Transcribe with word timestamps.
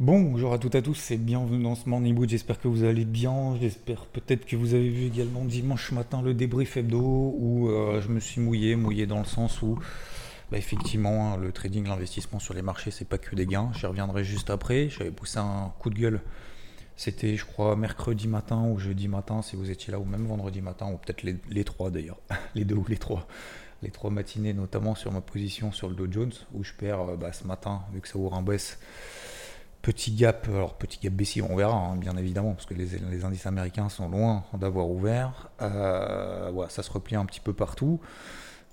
Bonjour 0.00 0.52
à 0.52 0.58
toutes 0.58 0.76
et 0.76 0.78
à 0.78 0.82
tous, 0.82 0.94
c'est 0.94 1.16
bienvenue 1.16 1.60
dans 1.60 1.74
ce 1.74 1.88
Morning 1.88 2.14
Mood, 2.14 2.28
j'espère 2.28 2.60
que 2.60 2.68
vous 2.68 2.84
allez 2.84 3.04
bien, 3.04 3.56
j'espère 3.60 4.06
peut-être 4.06 4.46
que 4.46 4.54
vous 4.54 4.74
avez 4.74 4.88
vu 4.88 5.06
également 5.06 5.44
dimanche 5.44 5.90
matin 5.90 6.22
le 6.22 6.34
débrief 6.34 6.76
hebdo 6.76 7.34
où 7.36 7.68
euh, 7.68 8.00
je 8.00 8.06
me 8.06 8.20
suis 8.20 8.40
mouillé, 8.40 8.76
mouillé 8.76 9.08
dans 9.08 9.18
le 9.18 9.24
sens 9.24 9.60
où 9.60 9.76
bah, 10.52 10.56
effectivement, 10.56 11.34
hein, 11.34 11.36
le 11.36 11.50
trading, 11.50 11.88
l'investissement 11.88 12.38
sur 12.38 12.54
les 12.54 12.62
marchés, 12.62 12.92
c'est 12.92 13.06
pas 13.06 13.18
que 13.18 13.34
des 13.34 13.44
gains. 13.44 13.72
J'y 13.74 13.86
reviendrai 13.86 14.22
juste 14.22 14.50
après. 14.50 14.88
J'avais 14.88 15.10
poussé 15.10 15.38
un 15.38 15.72
coup 15.80 15.90
de 15.90 15.98
gueule. 15.98 16.20
C'était, 16.94 17.36
je 17.36 17.44
crois, 17.44 17.74
mercredi 17.74 18.28
matin 18.28 18.68
ou 18.70 18.78
jeudi 18.78 19.08
matin, 19.08 19.42
si 19.42 19.56
vous 19.56 19.68
étiez 19.68 19.90
là, 19.90 19.98
ou 19.98 20.04
même 20.04 20.26
vendredi 20.26 20.60
matin, 20.62 20.86
ou 20.92 20.96
peut-être 20.96 21.24
les, 21.24 21.64
trois 21.64 21.90
d'ailleurs, 21.90 22.20
les 22.54 22.64
deux 22.64 22.76
ou 22.76 22.86
les 22.88 22.98
trois. 22.98 23.26
Les 23.82 23.90
trois 23.90 24.10
matinées, 24.10 24.52
notamment 24.52 24.94
sur 24.94 25.10
ma 25.10 25.20
position 25.20 25.72
sur 25.72 25.88
le 25.88 25.96
Dow 25.96 26.06
Jones, 26.08 26.32
où 26.54 26.62
je 26.62 26.72
perds 26.72 27.00
euh, 27.00 27.16
bah, 27.16 27.32
ce 27.32 27.44
matin, 27.48 27.82
vu 27.92 28.00
que 28.00 28.06
ça 28.06 28.16
ouvre 28.16 28.34
un 28.34 28.42
baisse. 28.42 28.78
Petit 29.88 30.12
gap, 30.12 30.46
alors 30.50 30.74
petit 30.74 30.98
gap 31.00 31.14
baissier, 31.14 31.40
on 31.40 31.56
verra, 31.56 31.74
hein, 31.74 31.96
bien 31.96 32.14
évidemment, 32.18 32.52
parce 32.52 32.66
que 32.66 32.74
les, 32.74 33.24
indices 33.24 33.46
américains 33.46 33.88
sont 33.88 34.10
loin 34.10 34.44
d'avoir 34.52 34.90
ouvert. 34.90 35.48
Euh, 35.62 36.68
ça 36.68 36.82
se 36.82 36.90
replie 36.90 37.16
un 37.16 37.24
petit 37.24 37.40
peu 37.40 37.54
partout 37.54 37.98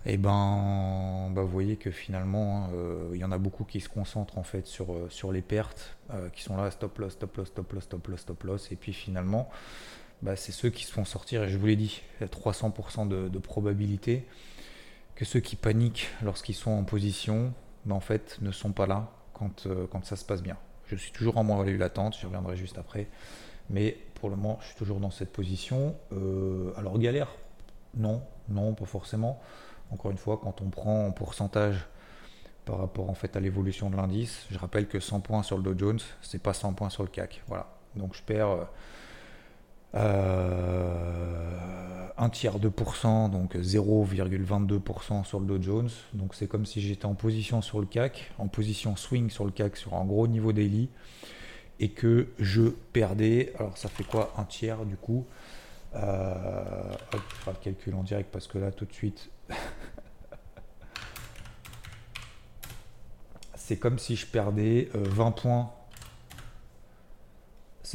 et 0.05 0.15
eh 0.15 0.17
ben, 0.17 1.29
bah, 1.31 1.41
vous 1.41 1.47
voyez 1.47 1.77
que 1.77 1.89
finalement, 1.89 2.65
hein, 2.65 2.69
euh, 2.73 3.11
il 3.13 3.21
y 3.21 3.23
en 3.23 3.31
a 3.31 3.37
beaucoup 3.37 3.63
qui 3.63 3.79
se 3.79 3.87
concentrent 3.87 4.37
en 4.37 4.43
fait 4.43 4.67
sur, 4.67 4.91
euh, 4.91 5.31
les 5.31 5.41
pertes, 5.41 5.95
qui 6.33 6.43
sont 6.43 6.57
là, 6.57 6.69
stop 6.69 6.97
loss, 6.97 7.13
stop 7.13 7.37
loss, 7.37 7.47
stop 7.47 7.71
loss, 7.71 7.83
stop 7.85 8.07
loss, 8.09 8.19
stop 8.19 8.43
loss, 8.43 8.71
et 8.73 8.75
puis 8.75 8.91
finalement, 8.91 9.49
bah, 10.21 10.35
c'est 10.35 10.51
ceux 10.51 10.69
qui 10.69 10.83
se 10.83 10.91
font 10.91 11.05
sortir, 11.05 11.43
et 11.43 11.49
je 11.49 11.57
vous 11.57 11.67
l'ai 11.67 11.77
dit, 11.77 12.01
il 12.19 12.23
y 12.23 12.25
a 12.25 12.27
300% 12.27 13.07
de, 13.07 13.39
probabilité 13.39 14.27
que 15.15 15.23
ceux 15.23 15.39
qui 15.39 15.55
paniquent 15.55 16.09
lorsqu'ils 16.21 16.55
sont 16.55 16.71
en 16.71 16.83
position, 16.83 17.53
bah, 17.85 17.95
en 17.95 18.01
fait, 18.01 18.37
ne 18.41 18.51
sont 18.51 18.73
pas 18.73 18.85
là 18.85 19.13
quand 19.33 20.03
ça 20.03 20.17
se 20.17 20.25
passe 20.25 20.43
bien. 20.43 20.57
Je 20.87 20.95
suis 20.95 21.11
toujours 21.11 21.37
en 21.37 21.43
moins 21.43 21.63
value 21.63 21.79
latente, 21.79 22.17
je 22.19 22.25
reviendrai 22.25 22.55
juste 22.55 22.77
après, 22.77 23.07
mais 23.69 23.97
pour 24.15 24.29
le 24.29 24.35
moment, 24.35 24.59
je 24.61 24.67
suis 24.67 24.75
toujours 24.75 24.99
dans 24.99 25.11
cette 25.11 25.31
position. 25.31 25.95
alors 26.77 26.97
galère 26.99 27.29
Non, 27.95 28.21
non, 28.49 28.73
pas 28.73 28.85
forcément. 28.85 29.41
Encore 29.91 30.11
une 30.11 30.17
fois, 30.17 30.39
quand 30.41 30.61
on 30.61 30.69
prend 30.69 31.07
en 31.07 31.11
pourcentage 31.11 31.85
par 32.65 32.79
rapport 32.79 33.09
en 33.09 33.13
fait 33.13 33.35
à 33.35 33.39
l'évolution 33.39 33.89
de 33.89 33.95
l'indice, 33.95 34.45
je 34.49 34.57
rappelle 34.57 34.87
que 34.87 34.99
100 34.99 35.21
points 35.21 35.43
sur 35.43 35.57
le 35.57 35.63
Dow 35.63 35.77
Jones, 35.77 35.99
c'est 36.21 36.41
pas 36.41 36.53
100 36.53 36.73
points 36.73 36.89
sur 36.89 37.03
le 37.03 37.09
CAC. 37.09 37.43
Voilà. 37.47 37.67
Donc 37.95 38.15
je 38.15 38.21
perds 38.23 38.49
euh, 38.49 38.63
un 42.17 42.29
tiers 42.29 42.59
de 42.59 42.69
pourcent, 42.69 43.29
donc 43.29 43.55
0,22% 43.55 45.23
sur 45.23 45.39
le 45.39 45.45
Dow 45.45 45.61
Jones. 45.61 45.89
Donc 46.13 46.35
c'est 46.35 46.47
comme 46.47 46.65
si 46.65 46.81
j'étais 46.81 47.05
en 47.05 47.15
position 47.15 47.61
sur 47.61 47.79
le 47.79 47.85
CAC, 47.85 48.31
en 48.37 48.47
position 48.47 48.95
swing 48.95 49.29
sur 49.29 49.45
le 49.45 49.51
CAC 49.51 49.77
sur 49.77 49.93
un 49.95 50.05
gros 50.05 50.27
niveau 50.27 50.51
daily, 50.53 50.89
et 51.79 51.89
que 51.89 52.27
je 52.39 52.63
perdais. 52.93 53.53
Alors 53.59 53.77
ça 53.77 53.89
fait 53.89 54.03
quoi 54.03 54.33
un 54.37 54.45
tiers 54.45 54.85
du 54.85 54.95
coup? 54.95 55.25
Euh, 55.95 56.93
hop, 57.13 57.21
je 57.45 57.49
le 57.51 57.55
calcul 57.57 57.95
en 57.95 58.03
direct 58.03 58.29
parce 58.29 58.47
que 58.47 58.57
là 58.57 58.69
tout 58.69 58.83
de 58.83 58.91
suite 58.91 59.29
c'est 63.55 63.77
comme 63.77 63.97
si 63.97 64.17
je 64.17 64.27
perdais 64.27 64.89
20 64.93 65.27
euh, 65.27 65.31
points. 65.31 65.71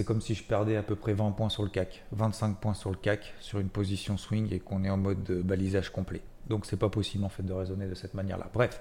C'est 0.01 0.07
comme 0.07 0.23
si 0.23 0.35
je 0.35 0.43
perdais 0.43 0.77
à 0.77 0.83
peu 0.83 0.97
près 0.97 1.13
20 1.13 1.33
points 1.33 1.51
sur 1.51 1.63
le 1.63 1.69
CAC, 1.69 2.03
25 2.13 2.57
points 2.57 2.73
sur 2.73 2.89
le 2.89 2.97
CAC 2.97 3.35
sur 3.39 3.59
une 3.59 3.69
position 3.69 4.17
swing 4.17 4.51
et 4.51 4.59
qu'on 4.59 4.83
est 4.83 4.89
en 4.89 4.97
mode 4.97 5.23
de 5.25 5.43
balisage 5.43 5.91
complet. 5.91 6.23
Donc 6.49 6.65
c'est 6.65 6.79
pas 6.79 6.89
possible 6.89 7.23
en 7.23 7.29
fait 7.29 7.43
de 7.43 7.53
raisonner 7.53 7.87
de 7.87 7.95
cette 7.95 8.15
manière-là. 8.15 8.49
Bref, 8.55 8.81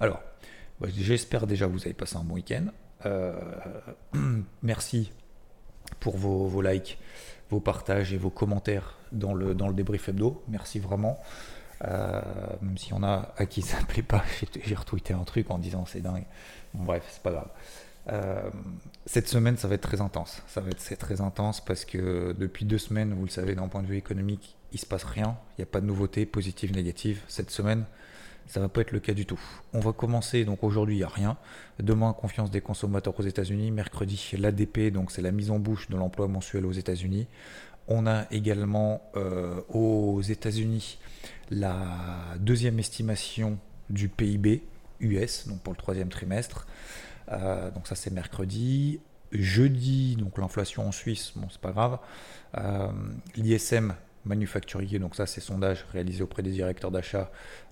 alors 0.00 0.22
bah, 0.80 0.88
j'espère 0.90 1.46
déjà 1.46 1.66
que 1.66 1.72
vous 1.72 1.82
avez 1.82 1.92
passé 1.92 2.16
un 2.16 2.24
bon 2.24 2.36
week-end. 2.36 2.68
Euh, 3.04 3.38
merci 4.62 5.12
pour 6.00 6.16
vos, 6.16 6.62
likes, 6.62 6.96
vos 7.50 7.60
partages 7.60 8.14
et 8.14 8.16
vos 8.16 8.30
commentaires 8.30 8.96
dans 9.12 9.34
le, 9.34 9.54
dans 9.54 9.68
le 9.68 9.74
débrief 9.74 10.08
hebdo. 10.08 10.42
Merci 10.48 10.78
vraiment. 10.78 11.18
Euh, 11.84 12.22
même 12.62 12.78
s'il 12.78 12.92
y 12.92 12.96
en 12.96 13.02
a 13.02 13.34
à 13.36 13.44
qui 13.44 13.60
ça 13.60 13.76
plaît 13.86 14.02
pas, 14.02 14.24
j'ai 14.64 14.74
retweeté 14.74 15.12
un 15.12 15.24
truc 15.24 15.50
en 15.50 15.58
disant 15.58 15.84
c'est 15.84 16.00
dingue. 16.00 16.24
bref, 16.72 17.04
c'est 17.10 17.22
pas 17.22 17.32
grave. 17.32 17.50
Euh, 18.12 18.50
cette 19.06 19.28
semaine, 19.28 19.56
ça 19.56 19.68
va 19.68 19.74
être 19.74 19.82
très 19.82 20.00
intense. 20.00 20.42
Ça 20.46 20.60
va 20.60 20.70
être 20.70 20.98
très 20.98 21.20
intense 21.20 21.64
parce 21.64 21.84
que 21.84 22.34
depuis 22.38 22.64
deux 22.64 22.78
semaines, 22.78 23.14
vous 23.14 23.24
le 23.24 23.30
savez, 23.30 23.54
d'un 23.54 23.68
point 23.68 23.82
de 23.82 23.86
vue 23.86 23.96
économique, 23.96 24.56
il 24.72 24.78
se 24.78 24.86
passe 24.86 25.04
rien. 25.04 25.36
Il 25.52 25.60
n'y 25.60 25.64
a 25.64 25.66
pas 25.66 25.80
de 25.80 25.86
nouveautés 25.86 26.26
positives, 26.26 26.72
négatives. 26.72 27.20
Cette 27.28 27.50
semaine, 27.50 27.84
ça 28.46 28.60
va 28.60 28.68
pas 28.68 28.82
être 28.82 28.92
le 28.92 29.00
cas 29.00 29.14
du 29.14 29.26
tout. 29.26 29.40
On 29.72 29.80
va 29.80 29.92
commencer 29.92 30.44
donc 30.44 30.62
aujourd'hui, 30.64 30.96
il 30.96 30.98
n'y 30.98 31.04
a 31.04 31.08
rien. 31.08 31.36
Demain, 31.78 32.12
confiance 32.12 32.50
des 32.50 32.60
consommateurs 32.60 33.18
aux 33.18 33.22
États-Unis. 33.22 33.70
Mercredi, 33.70 34.32
l'ADP, 34.38 34.92
donc 34.92 35.10
c'est 35.10 35.22
la 35.22 35.32
mise 35.32 35.50
en 35.50 35.58
bouche 35.58 35.88
de 35.88 35.96
l'emploi 35.96 36.28
mensuel 36.28 36.66
aux 36.66 36.72
États-Unis. 36.72 37.26
On 37.88 38.06
a 38.06 38.26
également 38.30 39.02
euh, 39.16 39.60
aux 39.68 40.22
États-Unis 40.22 40.98
la 41.50 41.76
deuxième 42.38 42.78
estimation 42.78 43.58
du 43.90 44.08
PIB 44.08 44.62
US, 45.00 45.46
donc 45.48 45.60
pour 45.60 45.72
le 45.72 45.78
troisième 45.78 46.08
trimestre. 46.08 46.66
Euh, 47.30 47.70
donc 47.70 47.86
ça 47.86 47.94
c'est 47.94 48.12
mercredi. 48.12 49.00
Jeudi, 49.32 50.14
donc 50.16 50.38
l'inflation 50.38 50.86
en 50.86 50.92
Suisse, 50.92 51.32
bon 51.34 51.48
c'est 51.50 51.60
pas 51.60 51.72
grave. 51.72 51.98
Euh, 52.56 52.88
L'ISM 53.34 53.94
manufacturier, 54.24 54.98
donc 54.98 55.16
ça 55.16 55.26
c'est 55.26 55.40
sondage 55.40 55.86
réalisé 55.92 56.22
auprès 56.22 56.42
des 56.42 56.52
directeurs 56.52 56.90
d'achat, 56.92 57.30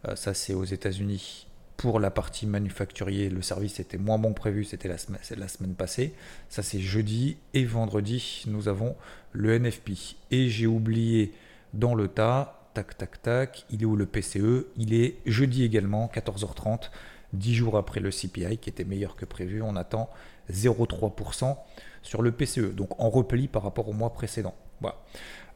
euh, 0.09 0.17
ça 0.17 0.35
c'est 0.35 0.55
aux 0.55 0.65
États-Unis. 0.65 1.47
Pour 1.77 1.99
la 1.99 2.11
partie 2.11 2.47
manufacturier, 2.47 3.29
le 3.29 3.43
service 3.43 3.81
était 3.81 3.99
moins 3.99 4.19
bon 4.19 4.35
prévu, 4.35 4.65
c'était 4.65 4.89
la, 4.89 4.97
la 5.37 5.49
semaine 5.49 5.75
passée. 5.75 6.15
Ça 6.49 6.63
c'est 6.63 6.81
jeudi 6.81 7.39
et 7.55 7.65
vendredi, 7.65 8.45
nous 8.47 8.69
avons 8.69 8.97
le 9.33 9.59
NFP. 9.59 10.17
Et 10.31 10.49
j'ai 10.49 10.67
oublié 10.67 11.33
dans 11.75 11.95
le 11.95 12.09
tas 12.09 12.63
tac, 12.75 12.97
tac, 12.97 13.23
tac. 13.23 13.67
Il 13.71 13.83
est 13.83 13.85
où 13.85 13.97
le 13.97 14.07
PCE 14.07 14.67
Il 14.77 14.95
est 14.95 15.17
jeudi 15.27 15.65
également, 15.65 16.11
14h30, 16.15 16.91
10 17.33 17.55
jours 17.55 17.77
après 17.77 18.01
le 18.01 18.11
CPI 18.11 18.59
qui 18.59 18.69
était 18.71 18.85
meilleur 18.85 19.17
que 19.17 19.25
prévu. 19.25 19.63
On 19.63 19.77
attend 19.77 20.11
0,3% 20.51 21.57
sur 22.03 22.23
le 22.23 22.33
PCE, 22.33 22.75
donc 22.75 23.01
en 23.01 23.11
repli 23.11 23.49
par 23.49 23.63
rapport 23.63 23.89
au 23.89 23.93
mois 23.93 24.13
précédent. 24.13 24.55
Voilà. 24.81 24.97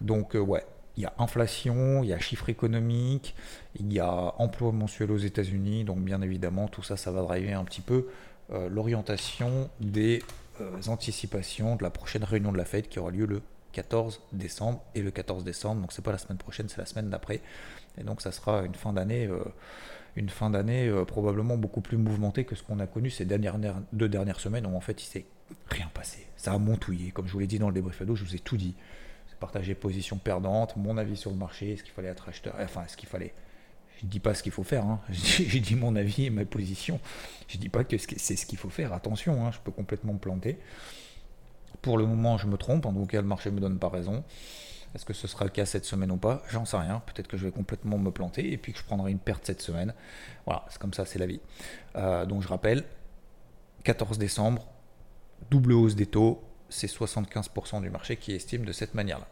Donc, 0.01 0.37
euh, 0.37 0.41
ouais, 0.41 0.65
il 0.97 1.03
y 1.03 1.07
a 1.07 1.13
inflation, 1.19 2.03
il 2.03 2.09
y 2.09 2.13
a 2.13 2.19
chiffres 2.19 2.49
économiques, 2.49 3.35
il 3.79 3.93
y 3.93 4.01
a 4.01 4.35
emploi 4.39 4.73
mensuel 4.73 5.11
aux 5.11 5.19
États-Unis. 5.19 5.85
Donc, 5.85 5.99
bien 5.99 6.23
évidemment, 6.23 6.69
tout 6.69 6.83
ça, 6.83 6.97
ça 6.97 7.11
va 7.11 7.23
driver 7.23 7.55
un 7.55 7.65
petit 7.65 7.81
peu 7.81 8.09
euh, 8.53 8.69
l'orientation 8.69 9.69
des 9.81 10.23
euh, 10.61 10.81
anticipations 10.87 11.77
de 11.77 11.83
la 11.83 11.91
prochaine 11.91 12.25
réunion 12.25 12.53
de 12.53 12.59
la 12.59 12.65
Fed 12.65 12.89
qui 12.89 12.99
aura 12.99 13.11
lieu 13.11 13.27
le 13.27 13.43
14 13.73 14.23
décembre 14.33 14.83
et 14.95 15.03
le 15.03 15.11
14 15.11 15.45
décembre. 15.45 15.83
Donc 15.83 15.93
c'est 15.93 16.03
pas 16.03 16.13
la 16.13 16.19
semaine 16.19 16.39
prochaine, 16.39 16.69
c'est 16.69 16.79
la 16.79 16.87
semaine 16.87 17.11
d'après. 17.11 17.43
Et 17.99 18.05
donc 18.05 18.23
ça 18.23 18.33
sera 18.33 18.63
une 18.63 18.75
fin 18.75 18.93
d'année, 18.93 19.29
une 20.17 20.31
fin 20.31 20.51
d'année 20.51 20.89
euh, 20.89 21.05
probablement 21.05 21.57
beaucoup 21.57 21.81
plus 21.81 21.97
mouvementée 21.97 22.45
que 22.45 22.55
ce 22.55 22.63
qu'on 22.63 22.81
a 22.81 22.87
connu 22.87 23.11
ces 23.11 23.25
dernières, 23.25 23.57
deux 23.93 24.09
dernières 24.09 24.41
semaines 24.41 24.67
où 24.67 24.75
en 24.75 24.81
fait 24.81 25.03
il 25.03 25.07
s'est 25.07 25.27
rien 25.69 25.89
passé. 25.95 26.27
Ça 26.37 26.53
a 26.53 26.59
montouillé, 26.59 27.11
comme 27.11 27.27
je 27.27 27.33
vous 27.33 27.39
l'ai 27.39 27.47
dit 27.47 27.59
dans 27.59 27.69
le 27.69 27.75
débrief 27.75 28.01
ado, 28.03 28.17
je 28.17 28.25
vous 28.25 28.35
ai 28.35 28.39
tout 28.39 28.57
dit. 28.57 28.75
J'ai 29.29 29.37
partagé 29.39 29.75
position 29.75 30.17
perdante, 30.17 30.77
mon 30.77 30.97
avis 30.97 31.17
sur 31.17 31.31
le 31.31 31.37
marché, 31.37 31.75
est-ce 31.75 31.83
qu'il 31.83 31.93
fallait 31.93 32.09
être 32.09 32.29
acheteur, 32.29 32.55
enfin 32.59 32.85
est-ce 32.85 32.97
qu'il 32.97 33.09
fallait 33.09 33.35
je 34.01 34.07
dis 34.07 34.21
pas 34.21 34.35
ce 34.35 34.43
qu'il 34.43 34.53
faut 34.53 34.63
faire, 34.63 34.85
hein. 34.85 35.01
j'ai 35.11 35.61
dit 35.61 35.75
mon 35.75 35.97
avis 35.97 36.27
et 36.27 36.31
ma 36.31 36.45
position. 36.45 37.01
Je 37.49 37.57
dis 37.57 37.71
pas 37.71 37.83
que 37.85 37.97
c'est 37.99 38.37
ce 38.37 38.47
qu'il 38.47 38.59
faut 38.59 38.69
faire, 38.69 38.93
attention, 38.93 39.47
hein. 39.47 39.51
je 39.53 39.59
peux 39.61 39.73
complètement 39.73 40.13
me 40.13 40.19
planter. 40.19 40.59
Pour 41.83 41.99
le 41.99 42.07
moment, 42.07 42.37
je 42.37 42.47
me 42.47 42.57
trompe, 42.57 42.85
en 42.87 42.93
tout 42.93 43.07
cas, 43.07 43.21
le 43.21 43.27
marché 43.27 43.51
me 43.51 43.61
donne 43.61 43.79
pas 43.79 43.89
raison. 43.89 44.23
Est-ce 44.97 45.05
que 45.05 45.13
ce 45.13 45.29
sera 45.29 45.45
le 45.45 45.51
cas 45.51 45.67
cette 45.67 45.85
semaine 45.85 46.11
ou 46.11 46.17
pas? 46.17 46.43
J'en 46.49 46.65
sais 46.65 46.79
rien. 46.79 47.03
Peut-être 47.05 47.29
que 47.29 47.37
je 47.37 47.45
vais 47.45 47.53
complètement 47.53 47.99
me 47.99 48.11
planter 48.11 48.51
et 48.51 48.57
puis 48.57 48.73
que 48.73 48.79
je 48.79 48.85
prendrai 48.85 49.11
une 49.11 49.19
perte 49.19 49.45
cette 49.45 49.61
semaine. 49.61 49.93
Voilà, 50.47 50.65
c'est 50.71 50.79
comme 50.79 50.95
ça, 50.95 51.05
c'est 51.05 51.19
la 51.19 51.27
vie. 51.27 51.43
Euh, 51.97 52.25
donc 52.25 52.41
je 52.41 52.49
rappelle, 52.49 52.83
14 53.85 54.17
décembre, 54.17 54.67
double 55.51 55.75
hausse 55.75 55.97
des 55.97 56.07
taux, 56.07 56.43
c'est 56.71 56.87
75% 56.87 57.83
du 57.83 57.91
marché 57.91 58.17
qui 58.17 58.33
estime 58.33 58.65
de 58.65 58.73
cette 58.73 58.95
manière-là. 58.95 59.29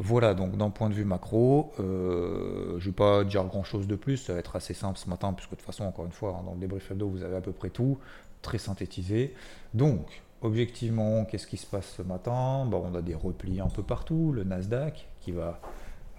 Voilà, 0.00 0.34
donc 0.34 0.56
d'un 0.56 0.70
point 0.70 0.88
de 0.88 0.94
vue 0.94 1.04
macro, 1.04 1.72
euh, 1.78 2.70
je 2.80 2.84
ne 2.84 2.90
vais 2.90 2.96
pas 2.96 3.22
dire 3.22 3.44
grand-chose 3.44 3.86
de 3.86 3.94
plus, 3.94 4.16
ça 4.16 4.32
va 4.32 4.40
être 4.40 4.56
assez 4.56 4.74
simple 4.74 4.98
ce 4.98 5.08
matin, 5.08 5.32
puisque 5.32 5.52
de 5.52 5.54
toute 5.54 5.64
façon, 5.64 5.84
encore 5.84 6.06
une 6.06 6.12
fois, 6.12 6.36
hein, 6.40 6.42
dans 6.44 6.54
le 6.54 6.58
débrief 6.58 6.90
hebdo, 6.90 7.08
vous 7.08 7.22
avez 7.22 7.36
à 7.36 7.40
peu 7.40 7.52
près 7.52 7.70
tout, 7.70 8.00
très 8.42 8.58
synthétisé. 8.58 9.32
Donc, 9.74 10.23
objectivement, 10.44 11.24
qu'est-ce 11.24 11.46
qui 11.46 11.56
se 11.56 11.66
passe 11.66 11.94
ce 11.96 12.02
matin? 12.02 12.66
Bon, 12.66 12.84
On 12.86 12.94
a 12.94 13.02
des 13.02 13.14
replis 13.14 13.60
un 13.60 13.68
peu 13.68 13.82
partout, 13.82 14.30
le 14.32 14.44
Nasdaq 14.44 15.08
qui 15.20 15.32
va, 15.32 15.58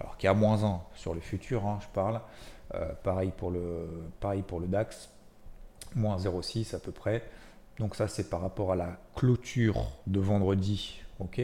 alors 0.00 0.18
qui 0.18 0.26
à 0.26 0.34
moins 0.34 0.64
1 0.64 0.80
sur 0.94 1.14
le 1.14 1.20
futur, 1.20 1.64
hein, 1.64 1.78
je 1.80 1.86
parle, 1.94 2.20
euh, 2.74 2.92
pareil, 3.02 3.32
pour 3.34 3.50
le, 3.50 3.88
DAX, 4.68 5.10
moins 5.94 6.18
0,6 6.18 6.74
à 6.74 6.78
peu 6.78 6.92
près. 6.92 7.22
Donc 7.78 7.94
ça, 7.94 8.08
c'est 8.08 8.28
par 8.28 8.40
rapport 8.40 8.72
à 8.72 8.76
la 8.76 8.98
clôture 9.14 9.86
de 10.06 10.20
vendredi, 10.20 11.00
ok? 11.20 11.40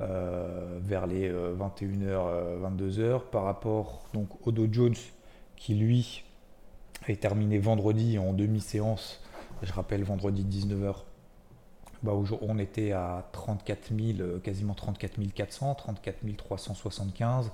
Euh, 0.00 0.78
vers 0.82 1.06
les 1.06 1.30
21h, 1.30 2.04
euh, 2.06 2.58
22h, 2.58 3.00
euh, 3.00 3.18
par 3.18 3.44
rapport 3.44 4.08
donc, 4.14 4.28
au 4.46 4.50
Dow 4.50 4.66
Jones 4.70 4.94
qui 5.56 5.74
lui 5.74 6.24
est 7.06 7.20
terminé 7.20 7.58
vendredi 7.58 8.18
en 8.18 8.32
demi-séance. 8.32 9.22
Je 9.62 9.72
rappelle 9.72 10.02
vendredi 10.02 10.44
19h. 10.44 11.04
Bah, 12.02 12.12
on 12.40 12.58
était 12.58 12.92
à 12.92 13.28
34 13.32 13.92
000, 13.94 14.38
quasiment 14.38 14.74
34 14.74 15.20
400, 15.34 15.74
34 15.74 16.36
375. 16.36 17.50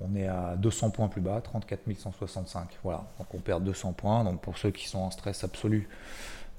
On 0.00 0.16
est 0.16 0.26
à 0.26 0.56
200 0.56 0.90
points 0.90 1.08
plus 1.08 1.20
bas, 1.20 1.40
34 1.40 1.80
165. 1.96 2.78
Voilà, 2.82 3.04
donc 3.18 3.34
on 3.34 3.38
perd 3.38 3.62
200 3.64 3.92
points. 3.92 4.24
Donc 4.24 4.40
pour 4.40 4.58
ceux 4.58 4.70
qui 4.70 4.88
sont 4.88 4.98
en 4.98 5.10
stress 5.10 5.44
absolu, 5.44 5.88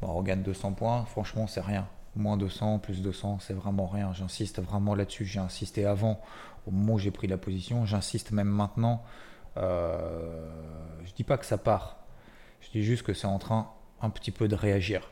on 0.01 0.21
gagne 0.21 0.43
200 0.43 0.73
points. 0.73 1.05
Franchement, 1.05 1.47
c'est 1.47 1.61
rien. 1.61 1.87
Moins 2.15 2.37
200, 2.37 2.79
plus 2.79 3.01
200, 3.01 3.39
c'est 3.41 3.53
vraiment 3.53 3.87
rien. 3.87 4.13
J'insiste 4.13 4.61
vraiment 4.61 4.93
là-dessus. 4.93 5.25
J'ai 5.25 5.39
insisté 5.39 5.85
avant, 5.85 6.21
au 6.67 6.71
moment 6.71 6.93
où 6.93 6.99
j'ai 6.99 7.11
pris 7.11 7.27
la 7.27 7.37
position. 7.37 7.85
J'insiste 7.85 8.31
même 8.31 8.47
maintenant. 8.47 9.03
Euh, 9.57 10.47
je 11.03 11.11
dis 11.13 11.23
pas 11.23 11.37
que 11.37 11.45
ça 11.45 11.57
part. 11.57 11.97
Je 12.61 12.69
dis 12.69 12.83
juste 12.83 13.03
que 13.03 13.13
c'est 13.13 13.27
en 13.27 13.39
train 13.39 13.69
un 14.01 14.09
petit 14.09 14.31
peu 14.31 14.47
de 14.47 14.55
réagir. 14.55 15.09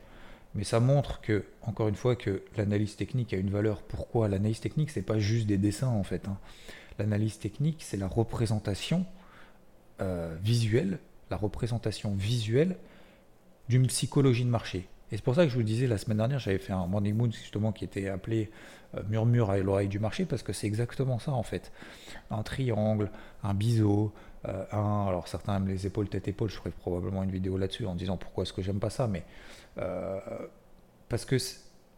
Mais 0.54 0.64
ça 0.64 0.80
montre 0.80 1.22
que, 1.22 1.46
encore 1.62 1.88
une 1.88 1.96
fois, 1.96 2.16
que 2.16 2.44
l'analyse 2.58 2.96
technique 2.96 3.34
a 3.34 3.38
une 3.38 3.50
valeur. 3.50 3.82
Pourquoi 3.82 4.28
L'analyse 4.28 4.60
technique, 4.60 4.90
c'est 4.90 5.02
pas 5.02 5.18
juste 5.18 5.48
des 5.48 5.58
dessins 5.58 5.88
en 5.88 6.04
fait. 6.04 6.28
Hein. 6.28 6.38
L'analyse 7.00 7.40
technique, 7.40 7.78
c'est 7.80 7.98
la 7.98 8.08
représentation 8.08 9.06
euh, 10.02 10.36
visuelle, 10.42 11.00
la 11.30 11.38
représentation 11.38 12.14
visuelle 12.14 12.78
d'une 13.70 13.88
psychologie 13.88 14.44
de 14.44 14.50
marché. 14.50 14.88
Et 15.12 15.18
c'est 15.18 15.24
pour 15.24 15.36
ça 15.36 15.44
que 15.44 15.50
je 15.50 15.56
vous 15.56 15.64
disais 15.64 15.88
la 15.88 15.98
semaine 15.98 16.18
dernière, 16.18 16.40
j'avais 16.40 16.58
fait 16.58 16.74
un 16.74 16.88
Morning 16.88 17.16
Moon 17.16 17.32
justement 17.32 17.72
qui 17.72 17.84
était 17.84 18.08
appelé 18.08 18.50
euh, 18.96 19.02
Murmure 19.10 19.50
à 19.50 19.58
l'oreille 19.58 19.88
du 19.88 20.00
marché, 20.00 20.26
parce 20.26 20.44
que 20.44 20.54
c'est 20.54 20.68
exactement 20.68 21.20
ça 21.20 21.32
en 21.32 21.44
fait. 21.44 21.72
Un 22.30 22.44
triangle, 22.44 23.10
un 23.44 23.54
biseau, 23.54 24.14
euh. 24.48 24.66
Alors 24.72 25.28
certains 25.28 25.58
aiment 25.58 25.68
les 25.68 25.86
épaules, 25.86 26.10
tête, 26.10 26.28
épaule, 26.28 26.50
je 26.50 26.56
ferai 26.56 26.72
probablement 26.72 27.24
une 27.24 27.32
vidéo 27.32 27.58
là-dessus 27.58 27.86
en 27.86 27.96
disant 27.96 28.18
pourquoi 28.18 28.44
est-ce 28.44 28.54
que 28.54 28.62
j'aime 28.62 28.80
pas 28.80 28.90
ça, 28.90 29.08
mais. 29.08 29.24
Euh, 29.78 30.20
parce 31.10 31.26
que 31.26 31.38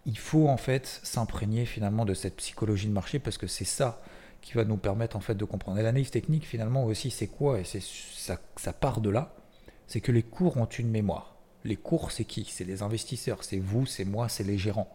il 0.06 0.18
faut 0.18 0.50
en 0.50 0.58
fait 0.58 1.00
s'imprégner 1.04 1.66
finalement 1.66 2.04
de 2.04 2.14
cette 2.14 2.36
psychologie 2.36 2.88
de 2.88 2.94
marché, 2.94 3.20
parce 3.20 3.38
que 3.38 3.48
c'est 3.48 3.66
ça 3.66 4.02
qui 4.42 4.54
va 4.54 4.66
nous 4.66 4.76
permettre 4.76 5.16
en 5.16 5.22
fait 5.22 5.36
de 5.36 5.46
comprendre. 5.46 5.80
Et 5.80 5.84
l'analyse 5.84 6.12
technique 6.12 6.46
finalement 6.46 6.84
aussi, 6.84 7.10
c'est 7.10 7.28
quoi? 7.28 7.60
Et 7.60 7.64
c'est 7.64 7.82
ça, 7.82 8.38
ça 8.58 8.74
part 8.74 9.00
de 9.00 9.10
là, 9.10 9.34
c'est 9.88 10.02
que 10.02 10.12
les 10.12 10.24
cours 10.24 10.58
ont 10.58 10.66
une 10.66 10.90
mémoire. 10.90 11.36
Les 11.64 11.78
cours, 11.78 12.12
c'est 12.12 12.26
qui? 12.26 12.46
C'est 12.46 12.66
les 12.66 12.84
investisseurs, 12.84 13.44
c'est 13.44 13.60
vous, 13.60 13.86
c'est 13.86 14.04
moi, 14.04 14.28
c'est 14.28 14.44
les 14.44 14.58
gérants. 14.58 14.94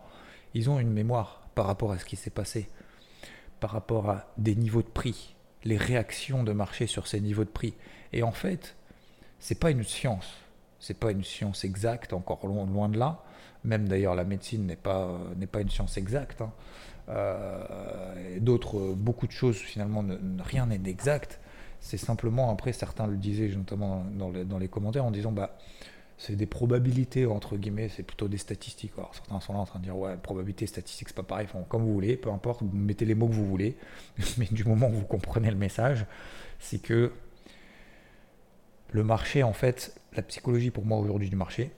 Ils 0.52 0.68
ont 0.68 0.78
une 0.78 0.92
mémoire 0.92 1.48
par 1.54 1.66
rapport 1.66 1.92
à 1.92 1.98
ce 1.98 2.04
qui 2.04 2.16
s'est 2.16 2.30
passé, 2.30 2.68
par 3.60 3.70
rapport 3.70 4.10
à 4.10 4.26
des 4.36 4.54
niveaux 4.54 4.82
de 4.82 4.88
prix, 4.88 5.34
les 5.64 5.76
réactions 5.76 6.44
de 6.44 6.52
marché 6.52 6.86
sur 6.86 7.06
ces 7.06 7.20
niveaux 7.20 7.44
de 7.44 7.50
prix. 7.50 7.74
Et 8.12 8.22
en 8.22 8.32
fait, 8.32 8.76
c'est 9.38 9.58
pas 9.58 9.70
une 9.70 9.84
science, 9.84 10.34
c'est 10.80 10.98
pas 10.98 11.10
une 11.10 11.24
science 11.24 11.64
exacte, 11.64 12.12
encore 12.12 12.46
loin, 12.46 12.88
de 12.88 12.98
là. 12.98 13.22
Même 13.64 13.88
d'ailleurs, 13.88 14.14
la 14.14 14.24
médecine 14.24 14.66
n'est 14.66 14.76
pas, 14.76 15.18
n'est 15.36 15.46
pas 15.46 15.60
une 15.60 15.70
science 15.70 15.96
exacte. 15.96 16.42
Hein. 16.42 16.52
Euh, 17.08 18.38
d'autres, 18.40 18.94
beaucoup 18.94 19.26
de 19.26 19.32
choses, 19.32 19.56
finalement, 19.56 20.04
rien 20.40 20.66
n'est 20.66 20.80
exact. 20.88 21.40
C'est 21.80 21.96
simplement, 21.96 22.50
après, 22.50 22.72
certains 22.72 23.06
le 23.06 23.16
disaient, 23.16 23.48
notamment 23.48 24.04
dans, 24.12 24.30
dans 24.30 24.58
les 24.58 24.68
commentaires, 24.68 25.04
en 25.04 25.10
disant, 25.10 25.32
bah, 25.32 25.56
c'est 26.18 26.34
des 26.34 26.46
probabilités, 26.46 27.26
entre 27.26 27.56
guillemets, 27.56 27.88
c'est 27.88 28.02
plutôt 28.02 28.26
des 28.26 28.38
statistiques. 28.38 28.92
Alors 28.98 29.14
certains 29.14 29.38
sont 29.40 29.52
là 29.52 29.60
en 29.60 29.64
train 29.64 29.78
de 29.78 29.84
dire, 29.84 29.96
ouais, 29.96 30.16
probabilité, 30.16 30.66
statistique, 30.66 31.08
c'est 31.08 31.16
pas 31.16 31.22
pareil, 31.22 31.46
comme 31.68 31.82
vous 31.82 31.92
voulez, 31.92 32.16
peu 32.16 32.30
importe, 32.30 32.62
vous 32.62 32.70
mettez 32.72 33.04
les 33.04 33.14
mots 33.14 33.28
que 33.28 33.34
vous 33.34 33.46
voulez, 33.46 33.76
mais 34.38 34.46
du 34.50 34.64
moment 34.64 34.88
où 34.88 34.92
vous 34.92 35.06
comprenez 35.06 35.50
le 35.50 35.56
message, 35.56 36.06
c'est 36.58 36.82
que 36.82 37.12
le 38.90 39.04
marché, 39.04 39.44
en 39.44 39.52
fait, 39.52 39.94
la 40.14 40.22
psychologie 40.22 40.70
pour 40.70 40.84
moi 40.84 40.98
aujourd'hui 40.98 41.30
du 41.30 41.36
marché, 41.36 41.70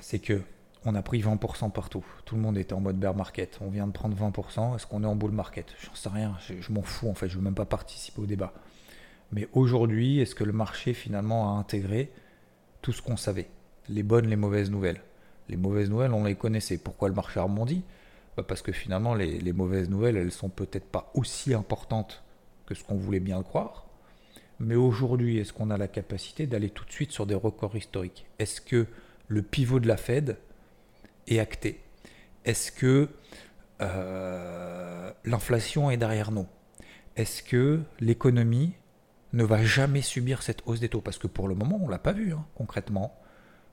c'est 0.00 0.18
que 0.18 0.42
on 0.86 0.94
a 0.94 1.00
pris 1.00 1.22
20% 1.22 1.70
partout. 1.70 2.04
Tout 2.26 2.34
le 2.34 2.42
monde 2.42 2.58
était 2.58 2.74
en 2.74 2.80
mode 2.80 2.98
bear 2.98 3.14
market. 3.14 3.58
On 3.62 3.70
vient 3.70 3.86
de 3.86 3.92
prendre 3.92 4.14
20%. 4.14 4.76
Est-ce 4.76 4.86
qu'on 4.86 5.02
est 5.02 5.06
en 5.06 5.16
bull 5.16 5.30
market? 5.30 5.74
J'en 5.82 5.94
sais 5.94 6.10
rien. 6.10 6.36
Je, 6.46 6.60
je 6.60 6.72
m'en 6.72 6.82
fous 6.82 7.08
en 7.08 7.14
fait. 7.14 7.26
Je 7.26 7.36
veux 7.36 7.42
même 7.42 7.54
pas 7.54 7.64
participer 7.64 8.20
au 8.20 8.26
débat. 8.26 8.52
Mais 9.32 9.48
aujourd'hui, 9.54 10.20
est-ce 10.20 10.34
que 10.34 10.44
le 10.44 10.52
marché 10.52 10.92
finalement 10.92 11.56
a 11.56 11.58
intégré 11.58 12.12
tout 12.84 12.92
ce 12.92 13.00
qu'on 13.00 13.16
savait, 13.16 13.48
les 13.88 14.02
bonnes, 14.02 14.26
les 14.26 14.36
mauvaises 14.36 14.70
nouvelles. 14.70 15.00
Les 15.48 15.56
mauvaises 15.56 15.88
nouvelles, 15.88 16.12
on 16.12 16.24
les 16.24 16.34
connaissait. 16.34 16.76
Pourquoi 16.76 17.08
le 17.08 17.14
marché 17.14 17.40
a 17.40 17.44
rebondi? 17.44 17.82
Bah, 18.36 18.44
Parce 18.46 18.60
que 18.60 18.72
finalement, 18.72 19.14
les, 19.14 19.52
mauvaises 19.54 19.88
nouvelles, 19.88 20.18
elles 20.18 20.30
sont 20.30 20.50
peut-être 20.50 20.84
pas 20.84 21.10
aussi 21.14 21.54
importantes 21.54 22.22
que 22.66 22.74
ce 22.74 22.84
qu'on 22.84 22.96
voulait 22.96 23.20
bien 23.20 23.38
le 23.38 23.42
croire. 23.42 23.86
Mais 24.60 24.74
aujourd'hui, 24.74 25.38
est-ce 25.38 25.54
qu'on 25.54 25.70
a 25.70 25.78
la 25.78 25.88
capacité 25.88 26.46
d'aller 26.46 26.68
tout 26.68 26.84
de 26.84 26.92
suite 26.92 27.10
sur 27.10 27.24
des 27.24 27.34
records 27.34 27.74
historiques? 27.74 28.26
Est-ce 28.38 28.60
que 28.60 28.86
le 29.28 29.40
pivot 29.40 29.80
de 29.80 29.88
la 29.88 29.96
Fed 29.96 30.36
est 31.26 31.38
acté? 31.38 31.80
Est-ce 32.44 32.70
que 32.70 33.08
euh, 33.80 35.10
l'inflation 35.24 35.90
est 35.90 35.96
derrière 35.96 36.32
nous? 36.32 36.46
Est-ce 37.16 37.42
que 37.42 37.80
l'économie 37.98 38.74
ne 39.34 39.44
va 39.44 39.62
jamais 39.64 40.02
subir 40.02 40.42
cette 40.42 40.62
hausse 40.66 40.80
des 40.80 40.88
taux 40.88 41.00
Parce 41.00 41.18
que 41.18 41.26
pour 41.26 41.48
le 41.48 41.54
moment, 41.54 41.78
on 41.82 41.86
ne 41.86 41.90
l'a 41.90 41.98
pas 41.98 42.12
vu 42.12 42.32
hein, 42.32 42.46
concrètement 42.54 43.20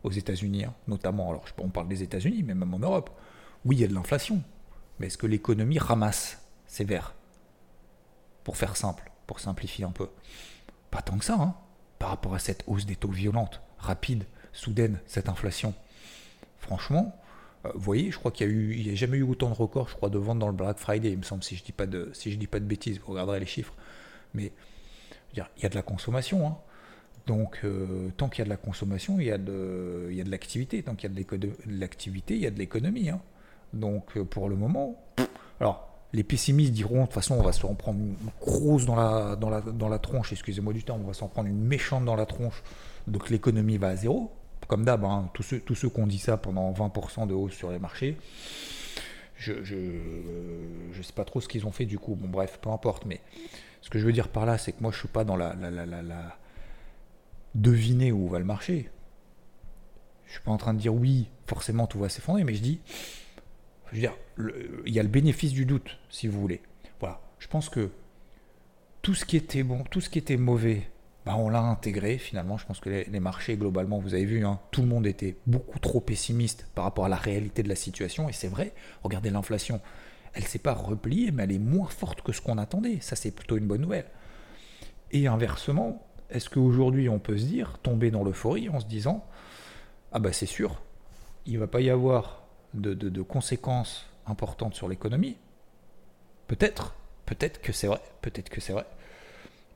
aux 0.03 0.11
États-Unis, 0.11 0.65
hein, 0.65 0.73
notamment. 0.87 1.29
Alors, 1.29 1.45
on 1.59 1.69
parle 1.69 1.87
des 1.87 2.03
États-Unis, 2.03 2.43
mais 2.43 2.55
même 2.55 2.73
en 2.73 2.79
Europe. 2.79 3.11
Oui, 3.65 3.77
il 3.77 3.81
y 3.81 3.83
a 3.83 3.87
de 3.87 3.93
l'inflation. 3.93 4.41
Mais 4.99 5.07
est-ce 5.07 5.17
que 5.17 5.27
l'économie 5.27 5.79
ramasse 5.79 6.43
ses 6.65 6.83
verres? 6.83 7.13
Pour 8.43 8.57
faire 8.57 8.75
simple, 8.75 9.11
pour 9.27 9.39
simplifier 9.39 9.85
un 9.85 9.91
peu. 9.91 10.09
Pas 10.89 11.01
tant 11.01 11.17
que 11.17 11.25
ça, 11.25 11.35
hein, 11.39 11.55
par 11.99 12.09
rapport 12.09 12.33
à 12.33 12.39
cette 12.39 12.63
hausse 12.65 12.87
des 12.87 12.95
taux 12.95 13.11
violente, 13.11 13.61
rapide, 13.77 14.25
soudaine, 14.53 14.99
cette 15.05 15.29
inflation. 15.29 15.75
Franchement, 16.57 17.15
euh, 17.65 17.71
vous 17.75 17.81
voyez, 17.81 18.09
je 18.09 18.17
crois 18.17 18.31
qu'il 18.31 18.49
y 18.49 18.49
a 18.49 18.83
n'y 18.83 18.89
a 18.89 18.95
jamais 18.95 19.17
eu 19.17 19.23
autant 19.23 19.49
de 19.49 19.55
records, 19.55 19.89
je 19.89 19.95
crois, 19.95 20.09
de 20.09 20.17
ventes 20.17 20.39
dans 20.39 20.47
le 20.47 20.53
Black 20.53 20.79
Friday, 20.79 21.11
il 21.11 21.19
me 21.19 21.23
semble, 21.23 21.43
si 21.43 21.55
je 21.55 21.63
dis 21.63 21.71
pas 21.71 21.85
de, 21.85 22.09
si 22.13 22.35
dis 22.35 22.47
pas 22.47 22.59
de 22.59 22.65
bêtises, 22.65 22.99
vous 22.99 23.11
regarderez 23.11 23.39
les 23.39 23.45
chiffres. 23.45 23.73
Mais 24.33 24.51
il 25.35 25.63
y 25.63 25.65
a 25.65 25.69
de 25.69 25.75
la 25.75 25.81
consommation. 25.81 26.47
Hein. 26.47 26.57
Donc, 27.27 27.59
euh, 27.63 28.09
tant 28.17 28.29
qu'il 28.29 28.39
y 28.39 28.41
a 28.41 28.45
de 28.45 28.49
la 28.49 28.57
consommation, 28.57 29.19
il 29.19 29.27
y 29.27 29.31
a 29.31 29.37
de, 29.37 30.09
l'activité. 30.25 30.81
Tant 30.83 30.95
qu'il 30.95 31.09
y 31.09 31.21
a 31.21 31.37
de 31.37 31.51
l'activité, 31.67 32.35
il 32.35 32.41
y 32.41 32.47
a 32.47 32.51
de 32.51 32.57
l'économie. 32.57 33.09
Hein. 33.09 33.21
Donc, 33.73 34.17
euh, 34.17 34.23
pour 34.23 34.49
le 34.49 34.55
moment, 34.55 35.01
alors, 35.59 35.87
les 36.13 36.23
pessimistes 36.23 36.73
diront, 36.73 37.01
de 37.01 37.05
toute 37.05 37.13
façon, 37.13 37.35
on 37.35 37.43
va 37.43 37.51
s'en 37.51 37.73
prendre 37.75 37.99
une 37.99 38.15
grosse 38.41 38.85
dans 38.85 38.95
la, 38.95 39.35
dans 39.35 39.49
la, 39.49 39.61
dans 39.61 39.87
la 39.87 39.99
tronche, 39.99 40.33
excusez-moi 40.33 40.73
du 40.73 40.83
terme, 40.83 41.01
on 41.03 41.07
va 41.07 41.13
s'en 41.13 41.27
prendre 41.27 41.47
une 41.47 41.63
méchante 41.63 42.05
dans 42.05 42.15
la 42.15 42.25
tronche. 42.25 42.63
Donc, 43.07 43.29
l'économie 43.29 43.77
va 43.77 43.89
à 43.89 43.95
zéro. 43.95 44.31
Comme 44.67 44.85
d'hab, 44.85 45.03
hein, 45.03 45.29
tous 45.33 45.43
ceux, 45.43 45.61
ceux 45.73 45.89
qui 45.89 45.99
ont 45.99 46.07
dit 46.07 46.19
ça 46.19 46.37
pendant 46.37 46.71
20% 46.71 47.27
de 47.27 47.33
hausse 47.33 47.53
sur 47.53 47.71
les 47.71 47.79
marchés, 47.79 48.17
je 49.35 49.53
ne 49.53 49.63
je, 50.93 51.01
sais 51.01 51.13
pas 51.13 51.25
trop 51.25 51.41
ce 51.41 51.47
qu'ils 51.47 51.65
ont 51.65 51.71
fait 51.71 51.85
du 51.85 51.97
coup. 51.97 52.15
Bon, 52.15 52.27
bref, 52.29 52.59
peu 52.61 52.69
importe. 52.69 53.05
Mais 53.05 53.19
ce 53.81 53.89
que 53.89 53.99
je 53.99 54.05
veux 54.05 54.13
dire 54.13 54.29
par 54.29 54.45
là, 54.45 54.57
c'est 54.57 54.71
que 54.71 54.81
moi, 54.81 54.91
je 54.91 54.97
suis 54.97 55.07
pas 55.07 55.23
dans 55.23 55.35
la, 55.35 55.53
la, 55.55 55.69
la, 55.69 56.01
la, 56.01 56.37
deviner 57.55 58.11
où 58.11 58.27
va 58.29 58.39
le 58.39 58.45
marché. 58.45 58.89
Je 60.25 60.33
suis 60.33 60.41
pas 60.41 60.51
en 60.51 60.57
train 60.57 60.73
de 60.73 60.79
dire 60.79 60.93
oui, 60.93 61.27
forcément 61.45 61.87
tout 61.87 61.99
va 61.99 62.07
s'effondrer, 62.07 62.43
mais 62.43 62.53
je 62.53 62.61
dis, 62.61 62.79
je 63.87 63.95
veux 63.95 63.99
dire, 63.99 64.15
il 64.85 64.93
y 64.93 64.99
a 64.99 65.03
le 65.03 65.09
bénéfice 65.09 65.51
du 65.51 65.65
doute, 65.65 65.97
si 66.09 66.27
vous 66.27 66.39
voulez. 66.39 66.61
Voilà. 66.99 67.19
Je 67.39 67.47
pense 67.47 67.69
que 67.69 67.89
tout 69.01 69.15
ce 69.15 69.25
qui 69.25 69.35
était 69.35 69.63
bon, 69.63 69.83
tout 69.83 69.99
ce 69.99 70.09
qui 70.09 70.19
était 70.19 70.37
mauvais, 70.37 70.89
bah 71.25 71.35
on 71.37 71.49
l'a 71.49 71.61
intégré 71.61 72.17
finalement. 72.17 72.57
Je 72.57 72.65
pense 72.65 72.79
que 72.79 72.89
les, 72.89 73.19
marchés, 73.19 73.57
globalement, 73.57 73.99
vous 73.99 74.13
avez 74.13 74.25
vu, 74.25 74.45
hein, 74.45 74.59
tout 74.71 74.81
le 74.81 74.87
monde 74.87 75.05
était 75.05 75.35
beaucoup 75.47 75.79
trop 75.79 75.99
pessimiste 75.99 76.67
par 76.75 76.85
rapport 76.85 77.05
à 77.05 77.09
la 77.09 77.15
réalité 77.15 77.63
de 77.63 77.69
la 77.69 77.75
situation. 77.75 78.29
Et 78.29 78.33
c'est 78.33 78.47
vrai, 78.47 78.73
regardez 79.03 79.31
l'inflation 79.31 79.81
elle 80.33 80.43
s'est 80.43 80.59
pas 80.59 80.73
repliée, 80.73 81.31
mais 81.31 81.43
elle 81.43 81.51
est 81.51 81.59
moins 81.59 81.87
forte 81.87 82.21
que 82.21 82.31
ce 82.31 82.41
qu'on 82.41 82.57
attendait. 82.57 82.99
Ça, 83.01 83.15
c'est 83.15 83.31
plutôt 83.31 83.57
une 83.57 83.67
bonne 83.67 83.81
nouvelle. 83.81 84.05
Et 85.11 85.27
inversement, 85.27 86.05
est-ce 86.29 86.49
qu'aujourd'hui, 86.49 87.09
on 87.09 87.19
peut 87.19 87.37
se 87.37 87.45
dire, 87.45 87.77
tomber 87.79 88.11
dans 88.11 88.23
l'euphorie 88.23 88.69
en 88.69 88.79
se 88.79 88.85
disant, 88.85 89.25
ah 90.13 90.19
bah 90.19 90.31
c'est 90.31 90.45
sûr, 90.45 90.81
il 91.45 91.53
ne 91.53 91.59
va 91.59 91.67
pas 91.67 91.81
y 91.81 91.89
avoir 91.89 92.43
de, 92.73 93.21
conséquences 93.21 94.07
importantes 94.25 94.75
sur 94.75 94.87
l'économie, 94.87 95.37
Peut-être, 96.47 96.95
peut-être 97.25 97.61
que 97.61 97.71
c'est 97.71 97.87
vrai, 97.87 98.01
peut-être 98.21 98.49
que 98.49 98.59
c'est 98.59 98.73
vrai. 98.73 98.85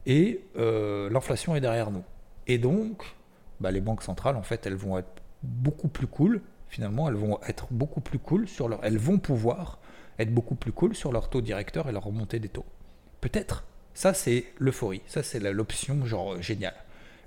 Et 0.06 0.42
euh, 0.58 1.10
l'inflation 1.10 1.56
est 1.56 1.62
derrière 1.62 1.90
nous. 1.90 2.04
Et 2.48 2.58
donc, 2.58 3.16
bah, 3.62 3.72
les 3.72 3.80
banques 3.80 4.04
centrales, 4.04 4.36
en 4.36 4.44
fait, 4.44 4.66
elles 4.66 4.76
vont 4.76 4.98
être 4.98 5.22
beaucoup 5.42 5.88
plus 5.88 6.08
cool. 6.08 6.42
Finalement, 6.68 7.08
elles 7.08 7.16
vont 7.16 7.40
être 7.48 7.68
beaucoup 7.72 8.02
plus 8.02 8.20
cool 8.20 8.50
sur 8.50 8.68
leur. 8.68 8.84
Elles 8.84 8.98
vont 8.98 9.20
pouvoir 9.20 9.80
être 10.20 10.34
beaucoup 10.34 10.56
plus 10.56 10.72
cool 10.72 10.96
sur 10.96 11.12
leur 11.12 11.30
taux 11.30 11.42
directeur 11.42 11.90
et 11.90 11.92
leur 11.92 12.04
remontée 12.04 12.40
des 12.40 12.50
taux. 12.50 12.66
Peut-être. 13.22 13.66
Ça, 13.94 14.14
c'est 14.14 14.46
l'euphorie. 14.60 15.02
Ça, 15.08 15.24
c'est 15.24 15.40
l'option 15.40 16.06
genre 16.06 16.42
géniale. 16.42 16.76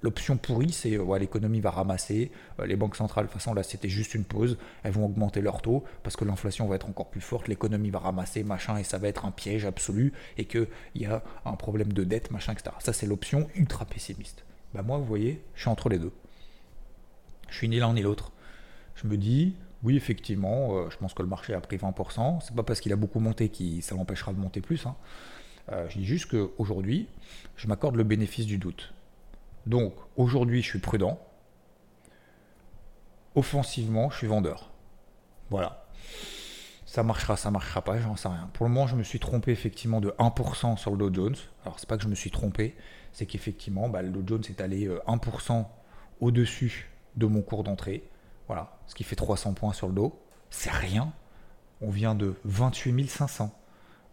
L'option 0.03 0.37
pourrie, 0.37 0.71
c'est 0.71 0.97
ouais, 0.97 1.19
l'économie 1.19 1.61
va 1.61 1.71
ramasser, 1.71 2.31
euh, 2.61 2.67
les 2.67 2.77
banques 2.77 2.95
centrales, 2.95 3.25
de 3.25 3.31
toute 3.33 3.41
façon 3.41 3.53
là 3.53 3.65
c'était 3.65 3.89
juste 3.89 4.15
une 4.15 4.23
pause, 4.23 4.57
elles 4.85 4.93
vont 4.93 5.05
augmenter 5.05 5.41
leur 5.41 5.61
taux 5.61 5.83
parce 6.05 6.15
que 6.15 6.25
l'inflation 6.25 6.69
va 6.69 6.77
être 6.77 6.89
encore 6.89 7.11
plus 7.11 7.21
forte, 7.21 7.49
l'économie 7.49 7.91
va 7.91 7.99
ramasser, 7.99 8.45
machin, 8.45 8.77
et 8.77 8.85
ça 8.85 8.99
va 8.99 9.09
être 9.09 9.25
un 9.25 9.33
piège 9.33 9.65
absolu, 9.65 10.13
et 10.37 10.45
qu'il 10.45 10.69
y 10.95 11.07
a 11.07 11.25
un 11.45 11.55
problème 11.55 11.93
de 11.93 12.05
dette, 12.05 12.31
machin, 12.31 12.53
etc. 12.53 12.77
Ça 12.79 12.93
c'est 12.93 13.07
l'option 13.07 13.49
ultra 13.57 13.85
pessimiste. 13.87 14.45
Bah 14.75 14.83
moi, 14.83 14.99
vous 14.99 15.05
voyez, 15.05 15.43
je 15.55 15.63
suis 15.63 15.71
entre 15.71 15.89
les 15.89 15.99
deux. 15.99 16.13
Je 17.49 17.57
suis 17.57 17.69
ni 17.69 17.79
l'un 17.79 17.95
ni 17.95 18.03
l'autre. 18.03 18.33
Je 18.95 19.07
me 19.07 19.17
dis, 19.17 19.57
oui, 19.85 19.97
effectivement, 19.97 20.77
euh, 20.77 20.91
je 20.91 20.97
pense 20.97 21.15
que 21.15 21.23
le 21.23 21.29
marché 21.29 21.55
a 21.55 21.61
pris 21.61 21.77
20%. 21.77 22.41
C'est 22.41 22.55
pas 22.55 22.63
parce 22.63 22.81
qu'il 22.81 22.93
a 22.93 22.97
beaucoup 22.97 23.21
monté 23.21 23.49
que 23.49 23.81
ça 23.81 23.95
l'empêchera 23.95 24.33
de 24.33 24.39
monter 24.39 24.61
plus. 24.61 24.87
Hein. 24.87 24.97
Euh, 25.71 25.89
je 25.89 25.99
dis 25.99 26.05
juste 26.05 26.27
qu'aujourd'hui, 26.27 27.09
je 27.57 27.69
m'accorde 27.69 27.95
le 27.95 28.05
bénéfice 28.05 28.47
du 28.47 28.59
doute. 28.59 28.93
Donc 29.67 29.95
aujourd'hui, 30.17 30.63
je 30.63 30.69
suis 30.69 30.79
prudent. 30.79 31.21
Offensivement, 33.35 34.11
je 34.11 34.17
suis 34.17 34.27
vendeur. 34.27 34.71
Voilà. 35.51 35.85
Ça 36.87 37.03
marchera, 37.03 37.37
ça 37.37 37.51
marchera 37.51 37.83
pas, 37.83 38.01
j'en 38.01 38.17
sais 38.17 38.29
rien. 38.29 38.49
Pour 38.55 38.67
le 38.67 38.73
moment, 38.73 38.87
je 38.87 38.97
me 38.97 39.03
suis 39.03 39.21
trompé 39.21 39.53
effectivement 39.53 40.01
de 40.01 40.11
1% 40.19 40.77
sur 40.79 40.91
le 40.91 40.97
Dow 40.97 41.15
Jones. 41.15 41.37
Alors, 41.63 41.79
c'est 41.79 41.89
pas 41.89 41.99
que 41.99 42.03
je 42.03 42.09
me 42.09 42.15
suis 42.15 42.31
trompé, 42.31 42.75
c'est 43.13 43.27
qu'effectivement, 43.27 43.89
bah, 43.91 44.01
le 44.03 44.09
Dow 44.09 44.23
Jones 44.27 44.45
est 44.49 44.61
allé 44.61 44.89
1% 44.89 45.53
euh, 45.53 45.63
au-dessus 46.21 46.89
de 47.17 47.27
mon 47.27 47.43
cours 47.43 47.63
d'entrée. 47.63 48.09
Voilà, 48.49 48.79
ce 48.87 48.95
qui 48.95 49.05
fait 49.05 49.17
300 49.17 49.53
points 49.53 49.73
sur 49.73 49.87
le 49.87 49.95
dos. 49.95 50.19
C'est 50.51 50.71
rien. 50.71 51.13
On 51.81 51.91
vient 51.91 52.15
de 52.15 52.35
28 52.45 53.09
500. 53.09 53.55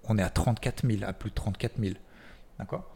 On 0.04 0.18
est 0.18 0.24
à 0.24 0.30
34 0.30 0.88
000, 0.88 1.04
à 1.04 1.14
plus 1.14 1.32
de 1.32 1.36
34 1.36 1.80
000. 1.80 1.96
D'accord? 2.60 2.96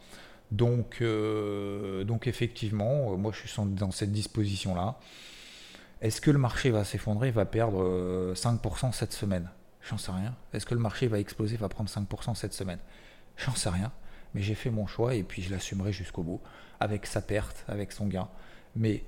Donc, 0.51 0.97
euh, 1.01 2.03
donc 2.03 2.27
effectivement, 2.27 3.13
euh, 3.13 3.17
moi 3.17 3.31
je 3.31 3.47
suis 3.47 3.61
dans 3.73 3.91
cette 3.91 4.11
disposition-là. 4.11 4.99
Est-ce 6.01 6.21
que 6.21 6.31
le 6.31 6.37
marché 6.37 6.71
va 6.71 6.83
s'effondrer, 6.83 7.31
va 7.31 7.45
perdre 7.45 8.33
5% 8.33 8.87
euh, 8.87 8.91
cette 8.91 9.13
semaine? 9.13 9.49
J'en 9.81 9.97
sais 9.97 10.11
rien. 10.11 10.35
Est-ce 10.53 10.65
que 10.65 10.73
le 10.73 10.79
marché 10.79 11.07
va 11.07 11.19
exploser, 11.19 11.57
va 11.57 11.69
prendre 11.69 11.89
5% 11.89 12.35
cette 12.35 12.53
semaine? 12.53 12.79
J'en 13.37 13.55
sais 13.55 13.69
rien. 13.69 13.91
Mais 14.33 14.41
j'ai 14.41 14.55
fait 14.55 14.69
mon 14.69 14.87
choix 14.87 15.15
et 15.15 15.23
puis 15.23 15.41
je 15.41 15.51
l'assumerai 15.51 15.91
jusqu'au 15.91 16.23
bout, 16.23 16.41
avec 16.79 17.05
sa 17.05 17.21
perte, 17.21 17.63
avec 17.67 17.91
son 17.91 18.07
gain. 18.07 18.27
Mais 18.75 19.03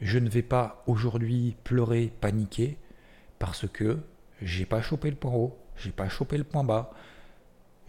je 0.00 0.18
ne 0.18 0.28
vais 0.28 0.42
pas 0.42 0.82
aujourd'hui 0.86 1.56
pleurer, 1.64 2.12
paniquer, 2.20 2.78
parce 3.38 3.66
que 3.68 3.98
j'ai 4.42 4.66
pas 4.66 4.82
chopé 4.82 5.10
le 5.10 5.16
point 5.16 5.32
haut, 5.32 5.56
j'ai 5.76 5.92
pas 5.92 6.08
chopé 6.08 6.36
le 6.36 6.44
point 6.44 6.64
bas, 6.64 6.90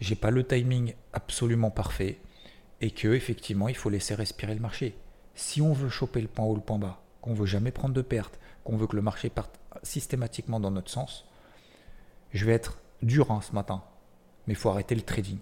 j'ai 0.00 0.14
pas 0.14 0.30
le 0.30 0.46
timing 0.46 0.94
absolument 1.12 1.70
parfait 1.70 2.18
et 2.80 2.90
que 2.90 3.08
effectivement 3.08 3.68
il 3.68 3.76
faut 3.76 3.90
laisser 3.90 4.14
respirer 4.14 4.54
le 4.54 4.60
marché. 4.60 4.96
Si 5.34 5.60
on 5.60 5.72
veut 5.72 5.88
choper 5.88 6.20
le 6.20 6.28
point 6.28 6.44
haut, 6.44 6.54
le 6.54 6.60
point 6.60 6.78
bas, 6.78 7.02
qu'on 7.20 7.34
veut 7.34 7.46
jamais 7.46 7.70
prendre 7.72 7.94
de 7.94 8.02
perte, 8.02 8.38
qu'on 8.64 8.76
veut 8.76 8.86
que 8.86 8.96
le 8.96 9.02
marché 9.02 9.28
parte 9.30 9.58
systématiquement 9.82 10.60
dans 10.60 10.70
notre 10.70 10.90
sens, 10.90 11.24
je 12.32 12.44
vais 12.44 12.52
être 12.52 12.78
dur 13.02 13.30
hein, 13.30 13.40
ce 13.42 13.52
matin, 13.52 13.82
mais 14.46 14.54
il 14.54 14.56
faut 14.56 14.70
arrêter 14.70 14.94
le 14.94 15.02
trading. 15.02 15.38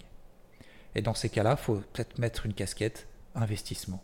Et 0.95 1.01
dans 1.01 1.13
ces 1.13 1.29
cas-là, 1.29 1.57
il 1.59 1.63
faut 1.63 1.75
peut-être 1.93 2.17
mettre 2.17 2.45
une 2.45 2.53
casquette 2.53 3.07
investissement. 3.35 4.01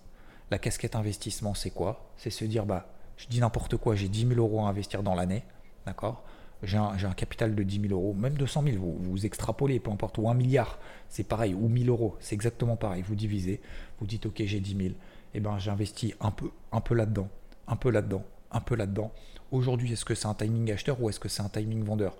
La 0.53 0.59
casquette 0.59 0.95
investissement, 0.95 1.55
c'est 1.55 1.71
quoi? 1.71 2.11
C'est 2.15 2.29
se 2.29 2.45
dire, 2.45 2.67
bah, 2.67 2.85
je 3.17 3.25
dis 3.25 3.39
n'importe 3.39 3.75
quoi, 3.75 3.95
j'ai 3.95 4.07
10 4.07 4.27
000 4.27 4.39
euros 4.39 4.63
à 4.63 4.69
investir 4.69 5.01
dans 5.01 5.15
l'année, 5.15 5.41
d'accord? 5.87 6.23
J'ai 6.61 6.77
un, 6.77 6.95
capital 7.17 7.55
de 7.55 7.63
10 7.63 7.81
000 7.87 7.93
euros, 7.99 8.13
même 8.13 8.35
200 8.35 8.61
000, 8.61 8.77
vous, 8.77 8.95
vous 8.99 9.25
extrapolez, 9.25 9.79
peu 9.79 9.89
importe, 9.89 10.19
ou 10.19 10.29
un 10.29 10.35
milliard, 10.35 10.77
c'est 11.09 11.23
pareil, 11.23 11.55
ou 11.55 11.69
1000 11.69 11.89
euros, 11.89 12.15
c'est 12.19 12.35
exactement 12.35 12.75
pareil. 12.75 13.01
Vous 13.01 13.15
divisez, 13.15 13.61
vous 13.99 14.05
dites, 14.05 14.27
ok, 14.27 14.43
j'ai 14.45 14.59
10 14.59 14.77
000, 14.77 14.89
et 14.89 14.95
eh 15.33 15.39
ben 15.39 15.57
j'investis 15.57 16.13
un 16.21 16.29
peu, 16.29 16.51
un 16.71 16.81
peu 16.81 16.93
là-dedans, 16.93 17.29
un 17.67 17.75
peu 17.75 17.89
là-dedans, 17.89 18.23
un 18.51 18.61
peu 18.61 18.75
là-dedans. 18.75 19.11
Aujourd'hui, 19.49 19.91
est-ce 19.91 20.05
que 20.05 20.13
c'est 20.13 20.27
un 20.27 20.35
timing 20.35 20.71
acheteur 20.71 21.01
ou 21.01 21.09
est-ce 21.09 21.19
que 21.19 21.29
c'est 21.29 21.41
un 21.41 21.49
timing 21.49 21.83
vendeur? 21.83 22.15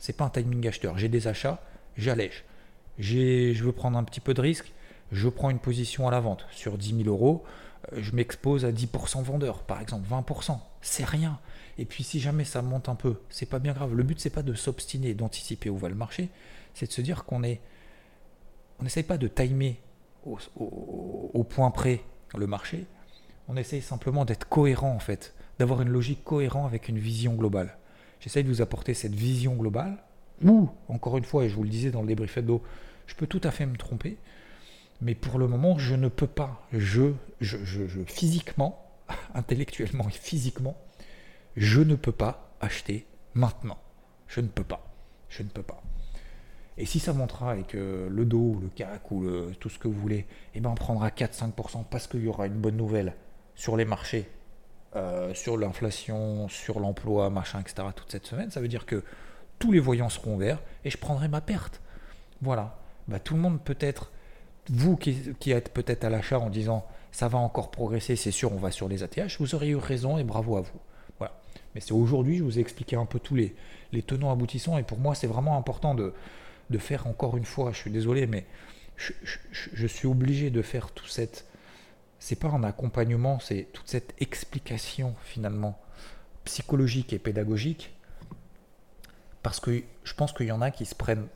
C'est 0.00 0.16
pas 0.16 0.24
un 0.24 0.30
timing 0.30 0.66
acheteur. 0.66 0.98
J'ai 0.98 1.08
des 1.08 1.28
achats, 1.28 1.62
j'allège. 1.96 2.44
Je 2.98 3.62
veux 3.62 3.70
prendre 3.70 3.96
un 3.96 4.02
petit 4.02 4.18
peu 4.18 4.34
de 4.34 4.40
risque, 4.40 4.72
je 5.12 5.28
prends 5.28 5.50
une 5.50 5.58
position 5.58 6.08
à 6.08 6.10
la 6.10 6.20
vente 6.20 6.46
sur 6.50 6.78
10 6.78 7.04
000 7.04 7.08
euros, 7.08 7.44
euh, 7.92 7.98
je 8.00 8.14
m'expose 8.14 8.64
à 8.64 8.72
10% 8.72 9.22
vendeur, 9.22 9.62
par 9.62 9.80
exemple 9.80 10.06
20%, 10.08 10.58
c'est 10.80 11.04
rien. 11.04 11.38
Et 11.78 11.84
puis 11.84 12.04
si 12.04 12.20
jamais 12.20 12.44
ça 12.44 12.62
monte 12.62 12.88
un 12.88 12.94
peu, 12.94 13.16
c'est 13.30 13.46
pas 13.46 13.58
bien 13.58 13.72
grave. 13.72 13.94
Le 13.94 14.02
but 14.02 14.20
c'est 14.20 14.30
pas 14.30 14.42
de 14.42 14.54
s'obstiner, 14.54 15.14
d'anticiper 15.14 15.70
où 15.70 15.78
va 15.78 15.88
le 15.88 15.94
marché, 15.94 16.28
c'est 16.74 16.86
de 16.86 16.92
se 16.92 17.00
dire 17.00 17.24
qu'on 17.24 17.42
est, 17.42 17.60
on 18.80 18.84
n'essaye 18.84 19.04
pas 19.04 19.18
de 19.18 19.28
timer 19.28 19.80
au, 20.24 21.44
point 21.44 21.70
près 21.70 22.00
le 22.36 22.46
marché. 22.46 22.86
On 23.48 23.56
essaye 23.56 23.80
simplement 23.80 24.24
d'être 24.24 24.48
cohérent 24.48 24.92
en 24.92 24.98
fait, 24.98 25.34
d'avoir 25.58 25.80
une 25.80 25.88
logique 25.88 26.24
cohérente 26.24 26.66
avec 26.66 26.88
une 26.88 26.98
vision 26.98 27.34
globale. 27.34 27.78
J'essaye 28.20 28.44
de 28.44 28.48
vous 28.48 28.60
apporter 28.60 28.94
cette 28.94 29.14
vision 29.14 29.54
globale. 29.54 29.96
Ou 30.44 30.68
encore 30.88 31.18
une 31.18 31.24
fois, 31.24 31.44
et 31.44 31.48
je 31.48 31.56
vous 31.56 31.64
le 31.64 31.68
disais 31.68 31.90
dans 31.90 32.02
le 32.02 32.06
débrief 32.06 32.38
d'eau, 32.38 32.62
je 33.06 33.14
peux 33.14 33.26
tout 33.26 33.40
à 33.42 33.50
fait 33.50 33.66
me 33.66 33.76
tromper, 33.76 34.18
mais 35.00 35.14
pour 35.14 35.38
le 35.38 35.46
moment, 35.46 35.78
je 35.78 35.94
ne 35.94 36.08
peux 36.08 36.26
pas. 36.26 36.66
Je, 36.72 37.12
je, 37.40 37.64
je 37.64 38.02
physiquement, 38.04 38.90
intellectuellement 39.34 40.08
et 40.08 40.12
physiquement, 40.12 40.76
je 41.56 41.80
ne 41.80 41.94
peux 41.94 42.12
pas 42.12 42.52
acheter 42.60 43.06
maintenant. 43.34 43.78
Je 44.26 44.40
ne 44.40 44.48
peux 44.48 44.64
pas. 44.64 44.84
Je 45.28 45.42
ne 45.42 45.48
peux 45.48 45.62
pas. 45.62 45.82
Et 46.78 46.86
si 46.86 47.00
ça 47.00 47.12
montera 47.12 47.56
et 47.56 47.64
que 47.64 48.08
le 48.08 48.24
dos, 48.24 48.56
le 48.62 48.68
CAC 48.68 49.10
ou 49.10 49.26
tout 49.58 49.68
ce 49.68 49.78
que 49.78 49.88
vous 49.88 50.00
voulez, 50.00 50.26
eh 50.54 50.60
ben 50.60 50.70
on 50.70 50.74
prendra 50.76 51.08
4-5% 51.08 51.84
parce 51.90 52.06
qu'il 52.06 52.22
y 52.22 52.28
aura 52.28 52.46
une 52.46 52.54
bonne 52.54 52.76
nouvelle 52.76 53.14
sur 53.56 53.76
les 53.76 53.84
marchés, 53.84 54.30
euh, 54.94 55.34
sur 55.34 55.56
l'inflation, 55.56 56.48
sur 56.48 56.78
l'emploi, 56.78 57.30
machin, 57.30 57.60
etc. 57.60 57.88
toute 57.96 58.12
cette 58.12 58.26
semaine, 58.26 58.52
ça 58.52 58.60
veut 58.60 58.68
dire 58.68 58.86
que 58.86 59.02
tous 59.58 59.72
les 59.72 59.80
voyants 59.80 60.08
seront 60.08 60.36
verts 60.36 60.62
et 60.84 60.90
je 60.90 60.96
prendrai 60.96 61.26
ma 61.26 61.40
perte. 61.40 61.80
Voilà. 62.42 62.78
Bah, 63.08 63.18
tout 63.18 63.34
le 63.34 63.40
monde 63.40 63.60
peut-être, 63.60 64.12
vous 64.70 64.96
qui, 64.96 65.50
êtes 65.50 65.72
peut-être 65.72 66.04
à 66.04 66.10
l'achat 66.10 66.38
en 66.38 66.50
disant 66.50 66.86
ça 67.10 67.28
va 67.28 67.38
encore 67.38 67.70
progresser, 67.70 68.16
c'est 68.16 68.30
sûr, 68.30 68.52
on 68.52 68.58
va 68.58 68.70
sur 68.70 68.88
les 68.88 69.02
ATH, 69.02 69.38
vous 69.40 69.54
auriez 69.54 69.72
eu 69.72 69.76
raison 69.76 70.18
et 70.18 70.24
bravo 70.24 70.56
à 70.56 70.60
vous. 70.60 70.80
Mais 71.74 71.80
c'est 71.80 71.92
aujourd'hui, 71.92 72.38
je 72.38 72.44
vous 72.44 72.58
ai 72.58 72.60
expliqué 72.60 72.96
un 72.96 73.04
peu 73.04 73.18
tous 73.18 73.34
les, 73.34 73.54
les 73.92 74.02
tenants 74.02 74.32
aboutissants, 74.32 74.78
et 74.78 74.82
pour 74.82 74.98
moi, 74.98 75.14
c'est 75.14 75.26
vraiment 75.26 75.56
important 75.56 75.94
de, 75.94 76.14
de 76.70 76.78
faire 76.78 77.06
encore 77.06 77.36
une 77.36 77.44
fois, 77.44 77.72
je 77.72 77.78
suis 77.78 77.90
désolé, 77.90 78.26
mais 78.26 78.46
je, 78.96 79.12
je, 79.52 79.86
suis 79.86 80.08
obligé 80.08 80.50
de 80.50 80.62
faire 80.62 80.90
tout 80.90 81.06
cette. 81.06 81.46
C'est 82.18 82.36
pas 82.36 82.48
un 82.48 82.64
accompagnement, 82.64 83.38
c'est 83.38 83.68
toute 83.72 83.86
cette 83.86 84.14
explication 84.18 85.14
finalement 85.22 85.78
psychologique 86.44 87.12
et 87.12 87.18
pédagogique, 87.18 87.94
parce 89.42 89.60
que 89.60 89.82
je 90.02 90.14
pense 90.14 90.32
qu'il 90.32 90.46
y 90.46 90.52
en 90.52 90.62
a 90.62 90.70
qui 90.70 90.84
se 90.84 90.94
prennent 90.94 91.28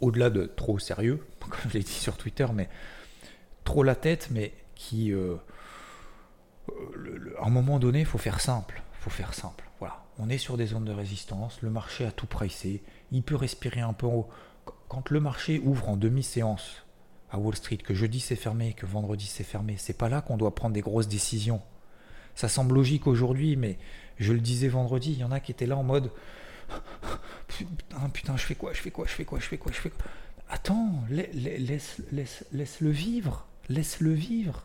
au-delà 0.00 0.30
de 0.30 0.46
trop 0.46 0.78
sérieux, 0.78 1.26
comme 1.50 1.70
je 1.70 1.78
l'ai 1.78 1.84
dit 1.84 1.92
sur 1.92 2.16
Twitter, 2.16 2.46
mais 2.52 2.68
trop 3.64 3.82
la 3.82 3.94
tête, 3.94 4.28
mais 4.30 4.52
qui 4.74 5.12
euh, 5.12 5.36
à 7.38 7.46
un 7.46 7.50
moment 7.50 7.78
donné, 7.78 8.00
il 8.00 8.06
faut 8.06 8.18
faire 8.18 8.40
simple. 8.40 8.82
faut 9.00 9.10
faire 9.10 9.34
simple. 9.34 9.64
Voilà. 9.78 10.02
On 10.18 10.28
est 10.28 10.38
sur 10.38 10.56
des 10.56 10.66
zones 10.66 10.84
de 10.84 10.92
résistance. 10.92 11.60
Le 11.62 11.70
marché 11.70 12.04
a 12.04 12.12
tout 12.12 12.26
pricé. 12.26 12.82
Il 13.12 13.22
peut 13.22 13.36
respirer 13.36 13.80
un 13.80 13.92
peu 13.92 14.06
haut. 14.06 14.28
Quand 14.88 15.10
le 15.10 15.20
marché 15.20 15.60
ouvre 15.64 15.88
en 15.88 15.96
demi-séance 15.96 16.84
à 17.30 17.38
Wall 17.38 17.56
Street, 17.56 17.78
que 17.78 17.94
jeudi 17.94 18.20
c'est 18.20 18.36
fermé, 18.36 18.74
que 18.74 18.86
vendredi 18.86 19.26
c'est 19.26 19.44
fermé, 19.44 19.74
c'est 19.76 19.98
pas 19.98 20.08
là 20.08 20.20
qu'on 20.22 20.36
doit 20.36 20.54
prendre 20.54 20.74
des 20.74 20.80
grosses 20.80 21.08
décisions. 21.08 21.60
Ça 22.34 22.48
semble 22.48 22.74
logique 22.74 23.06
aujourd'hui, 23.06 23.56
mais 23.56 23.78
je 24.18 24.32
le 24.32 24.40
disais 24.40 24.68
vendredi, 24.68 25.12
il 25.12 25.18
y 25.18 25.24
en 25.24 25.32
a 25.32 25.40
qui 25.40 25.52
étaient 25.52 25.66
là 25.66 25.76
en 25.76 25.82
mode 25.82 26.10
putain, 27.48 28.08
putain, 28.12 28.36
je 28.36 28.44
fais 28.44 28.54
quoi, 28.54 28.72
je 28.72 28.80
fais 28.80 28.90
quoi, 28.90 29.06
je 29.06 29.12
fais 29.12 29.24
quoi, 29.24 29.38
je 29.38 29.46
fais 29.46 29.58
quoi, 29.58 29.72
je 29.72 29.78
fais 29.78 29.90
quoi? 29.90 30.04
Attends, 30.54 31.02
laisse, 31.10 32.00
laisse, 32.12 32.44
laisse 32.52 32.80
le 32.80 32.90
vivre, 32.90 33.44
laisse-le 33.68 34.12
vivre. 34.12 34.64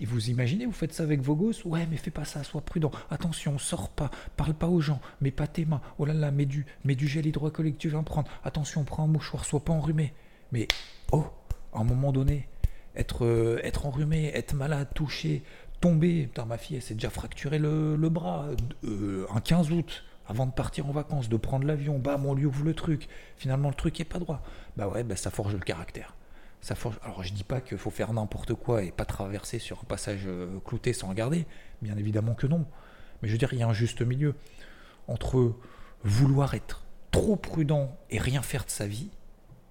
Et 0.00 0.06
vous 0.06 0.28
imaginez, 0.28 0.66
vous 0.66 0.72
faites 0.72 0.92
ça 0.92 1.04
avec 1.04 1.20
vos 1.20 1.36
gosses 1.36 1.64
Ouais, 1.64 1.86
mais 1.88 1.96
fais 1.96 2.10
pas 2.10 2.24
ça, 2.24 2.42
sois 2.42 2.62
prudent. 2.62 2.90
Attention, 3.08 3.60
sors 3.60 3.90
pas, 3.90 4.10
parle 4.36 4.54
pas 4.54 4.66
aux 4.66 4.80
gens, 4.80 5.00
mets 5.20 5.30
pas 5.30 5.46
tes 5.46 5.66
mains. 5.66 5.80
Oh 5.98 6.04
là 6.04 6.14
là, 6.14 6.32
mets 6.32 6.46
du, 6.46 6.66
mets 6.84 6.96
du 6.96 7.06
gel 7.06 7.26
hydroalcoolique, 7.26 7.78
tu 7.78 7.90
vas 7.90 8.00
en 8.00 8.02
prendre. 8.02 8.28
Attention, 8.42 8.82
prends 8.82 9.04
un 9.04 9.06
mouchoir, 9.06 9.44
sois 9.44 9.60
pas 9.60 9.72
enrhumé. 9.72 10.14
Mais, 10.50 10.66
oh, 11.12 11.26
à 11.72 11.78
un 11.78 11.84
moment 11.84 12.10
donné, 12.10 12.48
être, 12.96 13.24
euh, 13.24 13.62
enrhumé, 13.84 14.32
être 14.34 14.54
malade, 14.54 14.88
touché, 14.96 15.44
tomber. 15.80 16.24
Putain, 16.24 16.44
ma 16.44 16.58
fille, 16.58 16.74
elle 16.74 16.82
s'est 16.82 16.94
déjà 16.94 17.10
fracturé 17.10 17.60
le, 17.60 17.96
bras 18.08 18.48
euh, 18.82 19.26
un 19.32 19.40
15 19.40 19.70
août. 19.70 20.02
Avant 20.26 20.46
de 20.46 20.52
partir 20.52 20.86
en 20.86 20.92
vacances, 20.92 21.28
de 21.28 21.36
prendre 21.36 21.66
l'avion, 21.66 21.98
bam, 21.98 22.26
on 22.26 22.34
lui 22.34 22.46
ouvre 22.46 22.64
le 22.64 22.74
truc. 22.74 23.08
Finalement, 23.36 23.68
le 23.68 23.74
truc 23.74 24.00
est 24.00 24.04
pas 24.04 24.18
droit. 24.18 24.42
Bah 24.76 24.88
ouais, 24.88 25.02
bah 25.02 25.16
ça 25.16 25.30
forge 25.30 25.54
le 25.54 25.60
caractère. 25.60 26.14
Ça 26.60 26.74
forge... 26.74 26.98
Alors 27.02 27.22
je 27.22 27.32
dis 27.32 27.44
pas 27.44 27.60
qu'il 27.60 27.78
faut 27.78 27.90
faire 27.90 28.12
n'importe 28.12 28.54
quoi 28.54 28.84
et 28.84 28.92
pas 28.92 29.04
traverser 29.04 29.58
sur 29.58 29.80
un 29.80 29.84
passage 29.84 30.22
euh, 30.26 30.60
clouté 30.64 30.92
sans 30.92 31.08
regarder. 31.08 31.46
Bien 31.82 31.96
évidemment 31.96 32.34
que 32.34 32.46
non. 32.46 32.66
Mais 33.20 33.28
je 33.28 33.32
veux 33.32 33.38
dire, 33.38 33.52
il 33.52 33.58
y 33.58 33.62
a 33.62 33.68
un 33.68 33.72
juste 33.72 34.02
milieu 34.02 34.34
entre 35.08 35.56
vouloir 36.04 36.54
être 36.54 36.84
trop 37.10 37.36
prudent 37.36 37.96
et 38.10 38.18
rien 38.18 38.42
faire 38.42 38.64
de 38.64 38.70
sa 38.70 38.86
vie, 38.86 39.10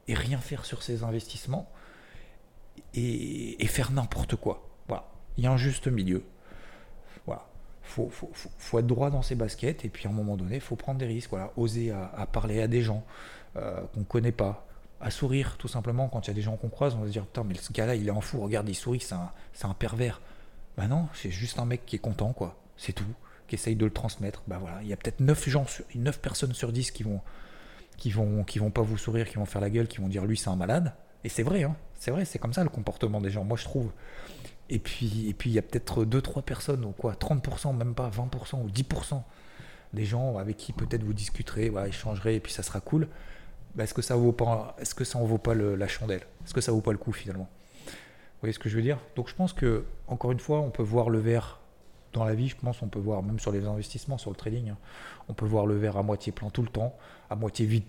et 0.08 0.14
rien 0.14 0.38
faire 0.38 0.66
sur 0.66 0.84
ses 0.84 1.04
investissements, 1.04 1.70
et, 2.94 3.66
faire 3.68 3.92
n'importe 3.92 4.36
quoi. 4.36 4.70
Voilà. 4.88 5.08
Il 5.38 5.44
y 5.44 5.48
a 5.48 5.52
un 5.52 5.58
juste 5.58 5.88
milieu. 5.88 6.24
Faut, 7.92 8.10
faut, 8.58 8.80
être 8.80 8.88
droit 8.88 9.10
dans 9.10 9.22
ses 9.22 9.36
baskets, 9.36 9.84
et 9.84 9.90
puis 9.90 10.08
à 10.08 10.10
un 10.10 10.14
moment 10.14 10.38
donné, 10.38 10.56
il 10.56 10.62
faut 10.62 10.78
prendre 10.78 10.98
des 10.98 11.06
risques. 11.06 11.30
Voilà. 11.32 11.52
Oser 11.58 11.92
à, 11.92 12.26
parler 12.26 12.62
à 12.62 12.68
des 12.68 12.82
gens 12.82 13.04
euh, 13.58 13.82
qu'on 13.94 14.00
ne 14.00 14.06
connaît 14.06 14.32
pas, 14.32 14.66
à 15.02 15.12
sourire 15.12 15.58
tout 15.58 15.68
simplement 15.68 16.08
quand 16.08 16.28
il 16.28 16.30
y 16.30 16.32
a 16.32 16.34
des 16.34 16.42
gens 16.42 16.56
qu'on 16.56 16.70
croise, 16.70 16.96
on 16.96 17.00
va 17.00 17.08
se 17.08 17.12
dire 17.12 17.26
putain 17.26 17.44
mais 17.44 17.56
ce 17.56 17.74
gars-là 17.74 17.96
il 17.96 18.08
est 18.08 18.12
en 18.12 18.22
fou, 18.22 18.40
regarde 18.40 18.70
il 18.70 18.76
sourit, 18.76 19.02
c'est 19.02 19.66
un, 19.66 19.74
pervers. 19.74 20.22
Bah 20.78 20.88
non, 20.88 21.08
c'est 21.14 21.32
juste 21.32 21.60
un 21.60 21.66
mec 21.66 21.86
qui 21.86 21.98
est 21.98 22.00
content 22.00 22.32
quoi, 22.32 22.56
c'est 22.78 22.94
tout 22.94 23.04
qui 23.48 23.56
essaye 23.56 23.76
de 23.76 23.84
le 23.84 23.92
transmettre. 23.92 24.44
Bah 24.48 24.60
voilà, 24.62 24.82
il 24.82 24.88
y 24.88 24.94
a 24.94 24.96
peut-être 24.96 25.20
9 25.20 25.50
gens, 25.50 25.66
9 25.94 26.20
personnes 26.22 26.54
sur 26.54 26.72
10 26.72 26.92
qui 26.92 27.04
vont, 27.04 27.20
qui 27.98 28.10
vont, 28.10 28.46
qui 28.46 28.60
vont 28.60 28.72
pas 28.72 28.82
vous 28.82 28.98
sourire, 28.98 29.28
qui 29.28 29.36
vont 29.36 29.46
faire 29.46 29.60
la 29.60 29.70
gueule, 29.70 29.90
qui 29.90 29.98
vont 29.98 30.08
dire 30.08 30.24
lui 30.24 30.38
c'est 30.38 30.50
un 30.50 30.56
malade. 30.56 30.94
Et 31.26 31.30
c'est 31.30 31.44
vrai, 31.44 31.64
hein, 31.64 31.76
c'est 32.00 32.12
vrai, 32.12 32.24
c'est 32.24 32.40
comme 32.40 32.54
ça 32.54 32.64
le 32.64 32.70
comportement 32.70 33.20
des 33.20 33.30
gens, 33.30 33.44
moi 33.44 33.58
je 33.58 33.66
trouve. 33.66 33.92
Et 34.72 34.80
puis, 34.80 35.28
et 35.28 35.34
puis 35.34 35.50
il 35.50 35.54
y 35.54 35.60
a 35.60 35.62
peut-être 35.62 36.06
2-3 36.06 36.42
personnes, 36.44 36.86
ou 36.86 36.92
quoi, 36.92 37.14
30%, 37.14 37.76
même 37.76 37.94
pas 37.94 38.10
20% 38.10 38.64
ou 38.64 38.70
10% 38.70 39.22
des 39.94 40.06
gens 40.06 40.38
avec 40.38 40.56
qui 40.56 40.72
peut-être 40.72 41.04
vous 41.04 41.14
discuterez, 41.14 41.72
échangerez, 41.86 42.36
et 42.36 42.40
puis 42.40 42.54
ça 42.54 42.64
sera 42.64 42.80
cool. 42.80 43.10
Bah, 43.76 43.84
est-ce 43.84 43.94
que 43.94 44.02
ça 44.02 44.16
vaut 44.16 44.32
pas, 44.32 44.76
est-ce 44.80 44.96
que 44.96 45.04
ça 45.04 45.20
en 45.20 45.26
vaut 45.26 45.38
pas 45.38 45.54
la 45.54 45.88
chandelle? 45.90 46.22
Est-ce 46.46 46.54
que 46.54 46.62
ça 46.62 46.72
vaut 46.72 46.80
pas 46.80 46.94
le 46.94 46.98
coup 46.98 47.12
finalement? 47.12 47.50
Vous 47.86 48.40
voyez 48.48 48.54
ce 48.54 48.60
que 48.60 48.70
je 48.70 48.78
veux 48.78 48.82
dire? 48.82 48.98
Donc 49.18 49.28
je 49.28 49.36
pense 49.36 49.52
que, 49.52 49.84
encore 50.08 50.32
une 50.32 50.40
fois, 50.40 50.60
on 50.62 50.70
peut 50.70 50.84
voir 50.84 51.10
le 51.10 51.20
verre 51.20 51.60
dans 52.14 52.24
la 52.24 52.34
vie, 52.34 52.48
je 52.48 52.56
pense, 52.56 52.82
on 52.82 52.88
peut 52.88 53.00
voir, 53.00 53.24
même 53.24 53.40
sur 53.40 53.52
les 53.52 53.66
investissements, 53.66 54.18
sur 54.18 54.30
le 54.30 54.38
trading, 54.38 54.70
hein, 54.70 54.78
on 55.28 55.34
peut 55.34 55.46
voir 55.46 55.66
le 55.66 55.76
verre 55.76 55.98
à 55.98 56.04
moitié 56.04 56.32
plein 56.32 56.50
tout 56.50 56.62
le 56.62 56.70
temps, 56.70 56.96
à 57.30 57.36
moitié 57.36 57.66
vide 57.66 57.84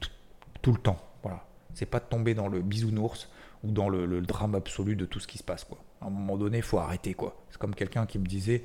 tout, 0.62 0.72
le 0.72 0.78
temps. 0.78 0.98
Voilà. 1.22 1.44
C'est 1.74 1.86
pas 1.86 2.00
de 2.00 2.04
tomber 2.04 2.34
dans 2.34 2.48
le 2.48 2.60
bisounours 2.60 3.28
ou 3.64 3.70
dans 3.70 3.88
le, 3.88 4.20
drame 4.22 4.54
absolu 4.54 4.96
de 4.96 5.04
tout 5.04 5.20
ce 5.20 5.26
qui 5.26 5.38
se 5.38 5.42
passe. 5.42 5.64
Quoi. 5.64 5.78
À 6.00 6.06
un 6.06 6.10
moment 6.10 6.36
donné, 6.36 6.58
il 6.58 6.62
faut 6.62 6.78
arrêter. 6.78 7.14
quoi. 7.14 7.36
C'est 7.50 7.58
comme 7.58 7.74
quelqu'un 7.74 8.06
qui 8.06 8.18
me 8.18 8.26
disait 8.26 8.64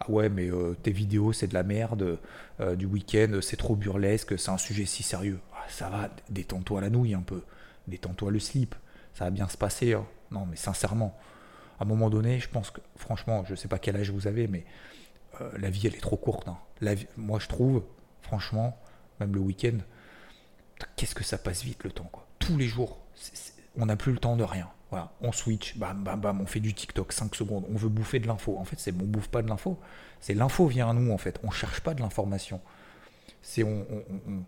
Ah 0.00 0.10
ouais, 0.10 0.28
mais 0.28 0.50
euh, 0.50 0.74
tes 0.82 0.92
vidéos, 0.92 1.32
c'est 1.32 1.48
de 1.48 1.54
la 1.54 1.62
merde, 1.62 2.18
euh, 2.60 2.76
du 2.76 2.86
week-end, 2.86 3.38
c'est 3.42 3.56
trop 3.56 3.76
burlesque, 3.76 4.38
c'est 4.38 4.50
un 4.50 4.58
sujet 4.58 4.86
si 4.86 5.02
sérieux. 5.02 5.40
Ah, 5.54 5.64
ça 5.68 5.88
va, 5.88 6.10
détends-toi 6.30 6.80
la 6.80 6.90
nouille 6.90 7.14
un 7.14 7.22
peu, 7.22 7.42
détends-toi 7.88 8.30
le 8.30 8.38
slip, 8.38 8.74
ça 9.14 9.24
va 9.24 9.30
bien 9.30 9.48
se 9.48 9.56
passer. 9.56 9.94
Hein. 9.94 10.06
Non, 10.30 10.46
mais 10.46 10.56
sincèrement, 10.56 11.16
à 11.78 11.84
un 11.84 11.86
moment 11.86 12.10
donné, 12.10 12.38
je 12.40 12.48
pense 12.48 12.70
que, 12.70 12.80
franchement, 12.96 13.44
je 13.48 13.54
sais 13.54 13.68
pas 13.68 13.78
quel 13.78 13.96
âge 13.96 14.10
vous 14.10 14.26
avez, 14.26 14.46
mais 14.46 14.64
euh, 15.40 15.50
la 15.58 15.70
vie, 15.70 15.86
elle 15.86 15.94
est 15.94 16.00
trop 16.00 16.16
courte. 16.16 16.48
Hein. 16.48 16.58
Moi, 17.16 17.38
je 17.38 17.48
trouve, 17.48 17.84
franchement, 18.22 18.78
même 19.20 19.34
le 19.34 19.40
week-end, 19.40 19.78
qu'est-ce 20.96 21.14
que 21.14 21.24
ça 21.24 21.38
passe 21.38 21.62
vite 21.62 21.84
le 21.84 21.90
temps, 21.90 22.08
quoi. 22.10 22.26
Tous 22.38 22.56
les 22.56 22.66
jours, 22.66 22.98
on 23.78 23.86
n'a 23.86 23.96
plus 23.96 24.12
le 24.12 24.18
temps 24.18 24.36
de 24.36 24.44
rien. 24.44 24.68
Voilà, 24.90 25.12
on 25.20 25.32
switch, 25.32 25.76
bam, 25.76 26.02
bam, 26.02 26.20
bam, 26.20 26.40
on 26.40 26.46
fait 26.46 26.60
du 26.60 26.72
TikTok, 26.72 27.12
5 27.12 27.34
secondes, 27.34 27.64
on 27.70 27.76
veut 27.76 27.90
bouffer 27.90 28.20
de 28.20 28.26
l'info. 28.26 28.56
En 28.58 28.64
fait, 28.64 28.76
c'est 28.78 28.92
on 28.92 29.04
bouffe 29.04 29.28
pas 29.28 29.42
de 29.42 29.48
l'info, 29.48 29.78
c'est 30.20 30.34
l'info 30.34 30.66
vient 30.66 30.88
à 30.88 30.92
nous, 30.94 31.12
en 31.12 31.18
fait. 31.18 31.38
On 31.44 31.50
cherche 31.50 31.80
pas 31.80 31.94
de 31.94 32.00
l'information. 32.00 32.60
C'est 33.42 33.62
on, 33.62 33.86
on, 33.90 34.44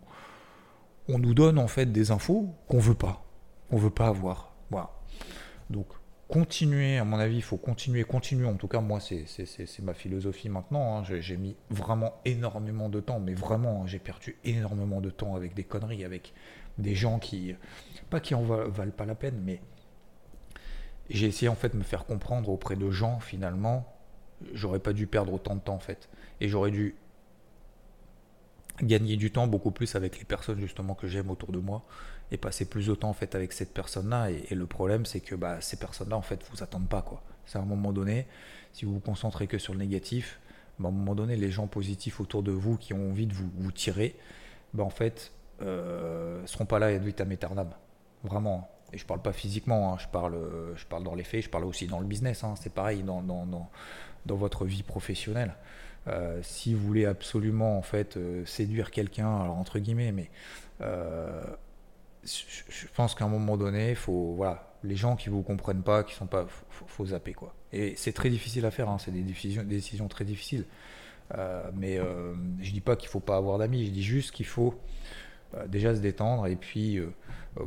on, 1.07 1.19
nous 1.19 1.33
donne, 1.33 1.59
en 1.59 1.67
fait, 1.67 1.85
des 1.85 2.11
infos 2.11 2.53
qu'on 2.67 2.79
veut 2.79 2.95
pas, 2.95 3.23
qu'on 3.69 3.77
veut 3.77 3.91
pas 3.91 4.07
avoir. 4.07 4.53
Voilà. 4.71 4.89
Donc, 5.69 5.87
continuer, 6.27 6.97
à 6.97 7.03
mon 7.03 7.19
avis, 7.19 7.35
il 7.35 7.43
faut 7.43 7.57
continuer, 7.57 8.03
continuer. 8.03 8.47
En 8.47 8.55
tout 8.55 8.67
cas, 8.67 8.79
moi, 8.79 8.99
c'est 8.99 9.81
ma 9.83 9.93
philosophie 9.93 10.49
maintenant. 10.49 10.97
Hein. 10.97 11.03
J'ai 11.03 11.37
mis 11.37 11.55
vraiment 11.69 12.15
énormément 12.25 12.89
de 12.89 12.99
temps, 12.99 13.19
mais 13.19 13.35
vraiment, 13.35 13.85
j'ai 13.85 13.99
perdu 13.99 14.37
énormément 14.43 15.01
de 15.01 15.11
temps 15.11 15.35
avec 15.35 15.53
des 15.53 15.63
conneries, 15.63 16.03
avec 16.03 16.33
des 16.77 16.95
gens 16.95 17.19
qui, 17.19 17.55
pas 18.09 18.19
qui 18.19 18.35
en 18.35 18.43
valent, 18.43 18.91
pas 18.91 19.05
la 19.05 19.15
peine, 19.15 19.41
mais 19.43 19.61
j'ai 21.09 21.27
essayé 21.27 21.49
en 21.49 21.55
fait 21.55 21.69
de 21.69 21.77
me 21.77 21.83
faire 21.83 22.05
comprendre 22.05 22.49
auprès 22.49 22.75
de 22.75 22.89
gens 22.89 23.19
finalement. 23.19 23.87
J'aurais 24.53 24.79
pas 24.79 24.93
dû 24.93 25.07
perdre 25.07 25.33
autant 25.33 25.55
de 25.55 25.61
temps 25.61 25.75
en 25.75 25.79
fait, 25.79 26.09
et 26.39 26.47
j'aurais 26.47 26.71
dû 26.71 26.95
gagner 28.81 29.15
du 29.15 29.31
temps 29.31 29.47
beaucoup 29.47 29.71
plus 29.71 29.95
avec 29.95 30.17
les 30.17 30.25
personnes 30.25 30.59
justement 30.59 30.95
que 30.95 31.07
j'aime 31.07 31.29
autour 31.29 31.51
de 31.51 31.59
moi 31.59 31.83
et 32.31 32.37
passer 32.37 32.65
plus 32.65 32.87
de 32.87 32.95
temps 32.95 33.09
en 33.09 33.13
fait 33.13 33.35
avec 33.35 33.53
cette 33.53 33.73
personne-là. 33.73 34.31
Et, 34.31 34.55
le 34.55 34.65
problème, 34.65 35.05
c'est 35.05 35.19
que 35.19 35.35
bah, 35.35 35.59
ces 35.61 35.77
personnes-là, 35.77 36.17
en 36.17 36.21
fait, 36.21 36.43
vous 36.51 36.63
attendent 36.63 36.87
pas 36.87 37.01
quoi. 37.01 37.21
C'est 37.45 37.57
à 37.57 37.61
un 37.61 37.65
moment 37.65 37.91
donné, 37.91 38.27
si 38.73 38.85
vous 38.85 38.93
vous 38.93 38.99
concentrez 38.99 39.47
que 39.47 39.57
sur 39.57 39.73
le 39.73 39.79
négatif, 39.79 40.39
bah, 40.79 40.87
à 40.87 40.91
un 40.91 40.95
moment 40.95 41.15
donné, 41.15 41.35
les 41.35 41.51
gens 41.51 41.67
positifs 41.67 42.21
autour 42.21 42.43
de 42.43 42.51
vous 42.51 42.77
qui 42.77 42.93
ont 42.93 43.09
envie 43.09 43.27
de 43.27 43.33
vous, 43.33 43.49
vous 43.57 43.71
tirer, 43.71 44.15
bah, 44.73 44.83
en 44.83 44.89
fait, 44.89 45.33
euh, 45.61 46.45
seront 46.45 46.65
pas 46.65 46.79
là 46.79 46.91
et 46.91 46.99
vitam 46.99 47.31
aeternam. 47.31 47.69
Vraiment. 48.23 48.69
Et 48.93 48.97
je 48.97 49.05
parle 49.05 49.21
pas 49.21 49.31
physiquement, 49.31 49.93
hein. 49.93 49.97
je, 49.99 50.07
parle, 50.07 50.37
je 50.75 50.85
parle 50.85 51.03
dans 51.03 51.15
les 51.15 51.23
faits, 51.23 51.43
je 51.43 51.49
parle 51.49 51.63
aussi 51.63 51.87
dans 51.87 51.99
le 51.99 52.05
business. 52.05 52.43
Hein. 52.43 52.55
C'est 52.59 52.73
pareil 52.73 53.03
dans, 53.03 53.21
dans, 53.21 53.45
dans, 53.45 54.35
votre 54.35 54.65
vie 54.65 54.83
professionnelle. 54.83 55.55
Euh, 56.07 56.39
si 56.41 56.73
vous 56.73 56.85
voulez 56.85 57.05
absolument 57.05 57.77
en 57.77 57.83
fait 57.83 58.17
euh, 58.17 58.43
séduire 58.45 58.91
quelqu'un, 58.91 59.41
alors 59.41 59.57
entre 59.57 59.77
guillemets, 59.79 60.11
mais 60.11 60.29
euh, 60.81 61.43
je 62.23 62.87
pense 62.95 63.13
qu'à 63.13 63.25
un 63.25 63.29
moment 63.29 63.55
donné, 63.55 63.93
faut 63.95 64.33
voilà, 64.35 64.73
les 64.83 64.95
gens 64.95 65.15
qui 65.15 65.29
vous 65.29 65.43
comprennent 65.43 65.83
pas, 65.83 66.03
qui 66.03 66.15
sont 66.15 66.27
pas, 66.27 66.45
faut, 66.69 66.85
faut 66.87 67.05
zapper 67.05 67.33
quoi. 67.33 67.53
Et 67.71 67.93
c'est 67.95 68.13
très 68.13 68.29
difficile 68.29 68.65
à 68.65 68.71
faire, 68.71 68.89
hein, 68.89 68.97
c'est 68.97 69.11
des 69.11 69.21
décisions, 69.21 69.63
des 69.63 69.75
décisions 69.75 70.07
très 70.07 70.25
difficiles. 70.25 70.65
Mais 71.73 71.97
euh, 71.97 72.33
je 72.59 72.71
dis 72.71 72.81
pas 72.81 72.97
qu'il 72.97 73.07
faut 73.07 73.21
pas 73.21 73.37
avoir 73.37 73.57
d'amis, 73.57 73.85
je 73.85 73.91
dis 73.91 74.03
juste 74.03 74.31
qu'il 74.31 74.45
faut 74.45 74.75
déjà 75.67 75.95
se 75.95 75.99
détendre 75.99 76.47
et 76.47 76.55
puis 76.55 76.99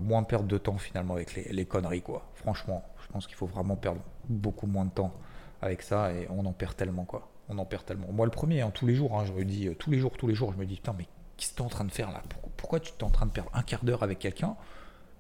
moins 0.01 0.23
perdre 0.23 0.47
de 0.47 0.59
temps 0.59 0.79
finalement 0.79 1.15
avec 1.15 1.35
les, 1.35 1.67
conneries 1.67 2.03
quoi. 2.03 2.29
Franchement, 2.35 2.85
je 3.03 3.09
pense 3.09 3.27
qu'il 3.27 3.37
faut 3.37 3.47
vraiment 3.47 3.77
perdre 3.77 4.01
beaucoup 4.29 4.67
moins 4.67 4.85
de 4.85 4.91
temps 4.91 5.13
avec 5.61 5.83
ça 5.83 6.13
et 6.13 6.27
on 6.31 6.45
en 6.47 6.53
perd 6.53 6.77
tellement 6.77 7.05
quoi. 7.05 7.29
On 7.49 7.59
en 7.59 7.65
perd 7.65 7.85
tellement. 7.85 8.09
Moi 8.11 8.27
le 8.27 8.33
premier, 8.33 8.63
hein, 8.63 8.71
tous 8.73 8.87
les 8.87 8.95
jours, 8.95 9.19
hein, 9.19 9.25
je 9.27 9.33
me 9.33 9.45
dis 9.45 9.69
tous 9.79 9.91
les 9.91 9.99
jours, 9.99 10.17
tous 10.17 10.27
les 10.27 10.35
jours, 10.35 10.53
je 10.53 10.59
me 10.59 10.65
dis 10.65 10.77
putain 10.77 10.95
mais 10.97 11.07
qu'est-ce 11.37 11.53
que 11.53 11.57
tu 11.57 11.63
es 11.63 11.67
en 11.67 11.69
train 11.69 11.85
de 11.85 11.93
faire 11.93 12.11
là? 12.11 12.23
Pourquoi, 12.57 12.81
tu 12.81 12.93
es 12.99 13.05
en 13.05 13.11
train 13.11 13.27
de 13.27 13.31
perdre 13.31 13.51
un 13.55 13.63
quart 13.63 13.85
d'heure 13.85 14.03
avec 14.03 14.19
quelqu'un? 14.19 14.57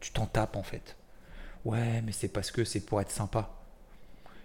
Tu 0.00 0.12
t'en 0.12 0.26
tapes 0.26 0.56
en 0.56 0.62
fait. 0.62 0.96
Ouais, 1.64 2.02
mais 2.02 2.12
c'est 2.12 2.28
parce 2.28 2.50
que 2.50 2.64
c'est 2.64 2.80
pour 2.80 3.00
être 3.00 3.10
sympa. 3.10 3.50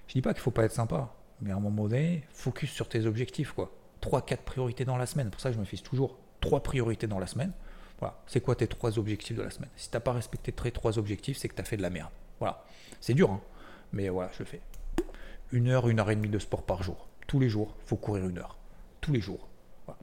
Je 0.08 0.14
dis 0.14 0.22
pas 0.22 0.34
qu'il 0.34 0.42
faut 0.42 0.52
pas 0.52 0.64
être 0.64 0.74
sympa, 0.74 1.14
mais 1.42 1.52
à 1.52 1.56
un 1.56 1.60
moment 1.60 1.84
donné, 1.84 2.24
focus 2.32 2.72
sur 2.72 2.90
tes 2.90 3.06
objectifs 3.06 3.52
quoi. 3.52 3.72
3 4.02 4.26
4 4.26 4.44
priorités 4.44 4.86
dans 4.86 4.98
la 4.98 5.06
semaine. 5.06 5.30
Pour 5.30 5.42
ça, 5.42 5.52
je 5.52 5.58
me 5.58 5.66
fixe 5.66 5.84
toujours 5.84 6.18
trois 6.40 6.64
priorités 6.64 7.08
dans 7.08 7.20
la 7.20 7.28
semaine. 7.28 7.52
Voilà, 8.00 8.18
c'est 8.28 8.42
quoi 8.42 8.56
tes 8.56 8.68
trois 8.68 8.98
objectifs 8.98 9.36
de 9.36 9.44
la 9.44 9.52
semaine? 9.52 9.70
Si 9.76 9.90
t'as 9.90 10.00
pas 10.00 10.14
respecté 10.14 10.52
tes 10.52 10.72
trois 10.72 10.98
objectifs, 10.98 11.38
c'est 11.38 11.50
que 11.50 11.56
tu 11.56 11.64
fait 11.64 11.78
de 11.78 11.82
la 11.82 11.90
merde. 11.90 12.12
Voilà, 12.40 12.64
c'est 13.02 13.14
dur, 13.14 13.32
hein 13.32 13.42
mais 13.92 14.10
voilà, 14.10 14.30
je 14.34 14.40
le 14.40 14.46
fais. 14.46 14.62
Une 15.52 15.68
heure, 15.68 15.88
une 15.90 16.00
heure 16.00 16.12
et 16.12 16.16
demie 16.16 16.30
de 16.30 16.40
sport 16.40 16.64
par 16.64 16.84
jour. 16.84 17.08
Tous 17.28 17.40
les 17.40 17.50
jours, 17.50 17.76
faut 17.86 17.96
courir 17.96 18.28
une 18.28 18.38
heure. 18.38 18.58
Tous 19.02 19.12
les 19.12 19.22
jours. 19.22 19.48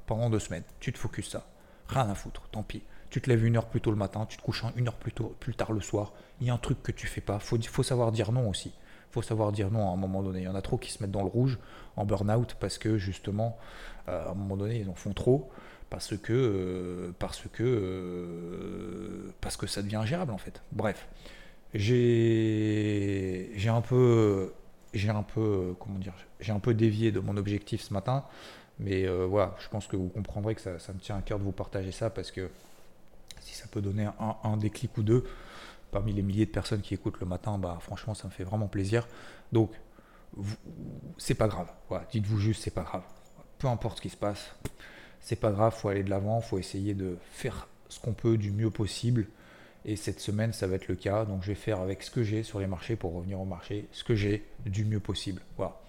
Pendant 0.07 0.31
deux 0.31 0.41
semaines, 0.41 0.65
tu 0.81 0.93
te 0.93 0.99
focuses 0.99 1.29
ça. 1.29 1.47
Rien 1.89 2.09
à 2.11 2.15
foutre, 2.15 2.43
tant 2.51 2.65
pis. 2.65 2.83
Tu 3.11 3.21
te 3.21 3.31
lèves 3.31 3.45
une 3.45 3.57
heure 3.57 3.67
plus 3.67 3.81
tôt 3.81 3.91
le 3.91 3.97
matin, 3.97 4.27
tu 4.27 4.37
te 4.37 4.43
couches 4.43 4.65
une 4.75 4.89
heure 4.89 4.97
plus, 4.97 5.13
tôt, 5.13 5.37
plus 5.39 5.55
tard 5.55 5.73
le 5.73 5.81
soir. 5.81 6.13
Il 6.41 6.47
y 6.49 6.51
a 6.51 6.55
un 6.55 6.59
truc 6.59 6.83
que 6.83 6.91
tu 6.91 7.07
fais 7.07 7.21
pas. 7.21 7.39
Il 7.53 7.69
faut, 7.69 7.83
savoir 7.85 8.11
dire 8.11 8.33
non 8.33 8.49
aussi. 8.49 8.73
Faut 9.13 9.23
savoir 9.23 9.53
dire 9.53 9.71
non 9.71 9.89
à 9.89 9.93
un 9.93 9.97
moment 9.97 10.23
donné. 10.23 10.41
Il 10.41 10.45
y 10.45 10.49
en 10.49 10.57
a 10.57 10.63
trop 10.63 10.77
qui 10.77 10.91
se 10.91 11.01
mettent 11.03 11.13
dans 11.13 11.23
le 11.23 11.29
rouge, 11.29 11.59
en 11.95 12.05
burn-out, 12.05 12.57
parce 12.59 12.79
que 12.79 12.99
justement, 12.99 13.57
euh, 14.09 14.27
à 14.27 14.31
un 14.33 14.35
moment 14.35 14.57
donné, 14.57 14.81
ils 14.81 14.89
en 14.91 14.95
font 14.95 15.13
trop. 15.13 15.51
Parce 15.91 16.17
que, 16.17 16.33
euh, 16.33 17.13
parce 17.19 17.43
que, 17.53 17.63
euh, 17.63 19.33
parce 19.41 19.57
que 19.57 19.67
ça 19.67 19.83
devient 19.83 19.97
ingérable 19.97 20.33
en 20.33 20.39
fait. 20.39 20.63
Bref, 20.73 21.07
j'ai, 21.75 23.53
j'ai 23.55 23.69
un 23.69 23.81
peu, 23.81 24.53
j'ai 24.95 25.11
un 25.11 25.23
peu, 25.23 25.75
comment 25.79 25.99
dire, 25.99 26.15
j'ai 26.41 26.53
un 26.53 26.59
peu 26.59 26.75
dévié 26.75 27.13
de 27.13 27.21
mon 27.21 27.37
objectif 27.37 27.83
ce 27.83 27.93
matin. 27.93 28.25
Mais 28.79 29.07
euh, 29.07 29.27
voilà, 29.27 29.55
je 29.59 29.69
pense 29.69 29.87
que 29.87 29.97
vous 29.97 30.09
comprendrez 30.09 30.55
que 30.55 30.61
ça, 30.61 30.93
me 30.93 30.99
tient 30.99 31.17
à 31.17 31.23
cœur 31.23 31.39
de 31.39 31.45
vous 31.45 31.53
partager 31.53 31.93
ça 31.93 32.11
parce 32.11 32.31
que 32.31 32.51
si 33.41 33.55
ça 33.55 33.67
peut 33.69 33.81
donner 33.81 34.09
un, 34.43 34.57
déclic 34.57 34.97
ou 34.99 35.03
deux 35.03 35.25
parmi 35.93 36.13
les 36.13 36.23
milliers 36.23 36.47
de 36.47 36.51
personnes 36.51 36.83
qui 36.83 36.95
écoutent 36.95 37.21
le 37.21 37.27
matin, 37.27 37.59
bah 37.59 37.79
franchement, 37.81 38.13
ça 38.15 38.27
me 38.27 38.33
fait 38.33 38.45
vraiment 38.45 38.67
plaisir. 38.67 39.07
Donc, 39.53 39.71
c'est 41.17 41.35
pas 41.35 41.49
grave. 41.49 41.71
Voilà, 41.89 42.07
dites-vous 42.11 42.39
juste, 42.39 42.63
c'est 42.63 42.75
pas 42.75 42.83
grave. 42.83 43.03
Peu 43.59 43.69
importe 43.69 43.99
ce 43.99 44.03
qui 44.03 44.11
se 44.11 44.17
passe, 44.17 44.55
c'est 45.21 45.37
pas 45.37 45.51
grave. 45.51 45.75
Faut 45.75 45.89
aller 45.89 46.03
de 46.03 46.11
l'avant, 46.11 46.41
faut 46.41 46.59
essayer 46.59 46.95
de 46.95 47.17
faire 47.33 47.69
ce 47.89 48.01
qu'on 48.01 48.13
peut 48.13 48.37
du 48.37 48.51
mieux 48.51 48.71
possible. 48.71 49.27
Et 49.85 49.95
cette 49.95 50.19
semaine, 50.19 50.53
ça 50.53 50.67
va 50.67 50.77
être 50.77 50.89
le 50.89 50.97
cas. 50.97 51.25
Donc, 51.25 51.43
je 51.43 51.49
vais 51.49 51.55
faire 51.55 51.81
avec 51.81 52.03
ce 52.03 52.11
que 52.11 52.25
j'ai 52.25 52.43
sur 52.43 52.59
les 52.59 52.67
marchés 52.67 52.97
pour 52.97 53.15
revenir 53.15 53.41
au 53.41 53.45
marché, 53.45 53.87
ce 53.93 54.03
que 54.03 54.17
j'ai 54.17 54.45
du 54.65 54.85
mieux 54.85 55.01
possible. 55.01 55.43
Voilà. 55.57 55.81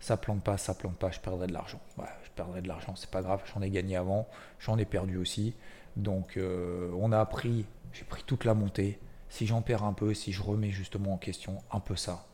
ça 0.00 0.16
plante 0.16 0.42
pas, 0.42 0.56
ça 0.56 0.74
plante 0.74 0.96
pas, 0.96 1.10
je 1.10 1.20
perdrai 1.20 1.46
de 1.46 1.52
l'argent. 1.52 1.80
je 1.98 2.30
perdrai 2.34 2.62
de 2.62 2.68
l'argent, 2.68 2.94
c'est 2.96 3.10
pas 3.10 3.22
grave, 3.22 3.42
j'en 3.52 3.62
ai 3.62 3.70
gagné 3.70 3.96
avant, 3.96 4.26
j'en 4.58 4.78
ai 4.78 4.84
perdu 4.84 5.18
aussi. 5.18 5.54
Donc 5.96 6.36
euh, 6.36 6.90
on 6.98 7.12
a 7.12 7.20
appris, 7.20 7.66
j'ai 7.92 8.04
pris 8.04 8.22
toute 8.26 8.44
la 8.44 8.54
montée. 8.54 8.98
Si 9.28 9.46
j'en 9.46 9.62
perds 9.62 9.84
un 9.84 9.92
peu, 9.92 10.14
si 10.14 10.32
je 10.32 10.42
remets 10.42 10.70
justement 10.70 11.14
en 11.14 11.18
question 11.18 11.58
un 11.72 11.80
peu 11.80 11.96
ça, 11.96 12.26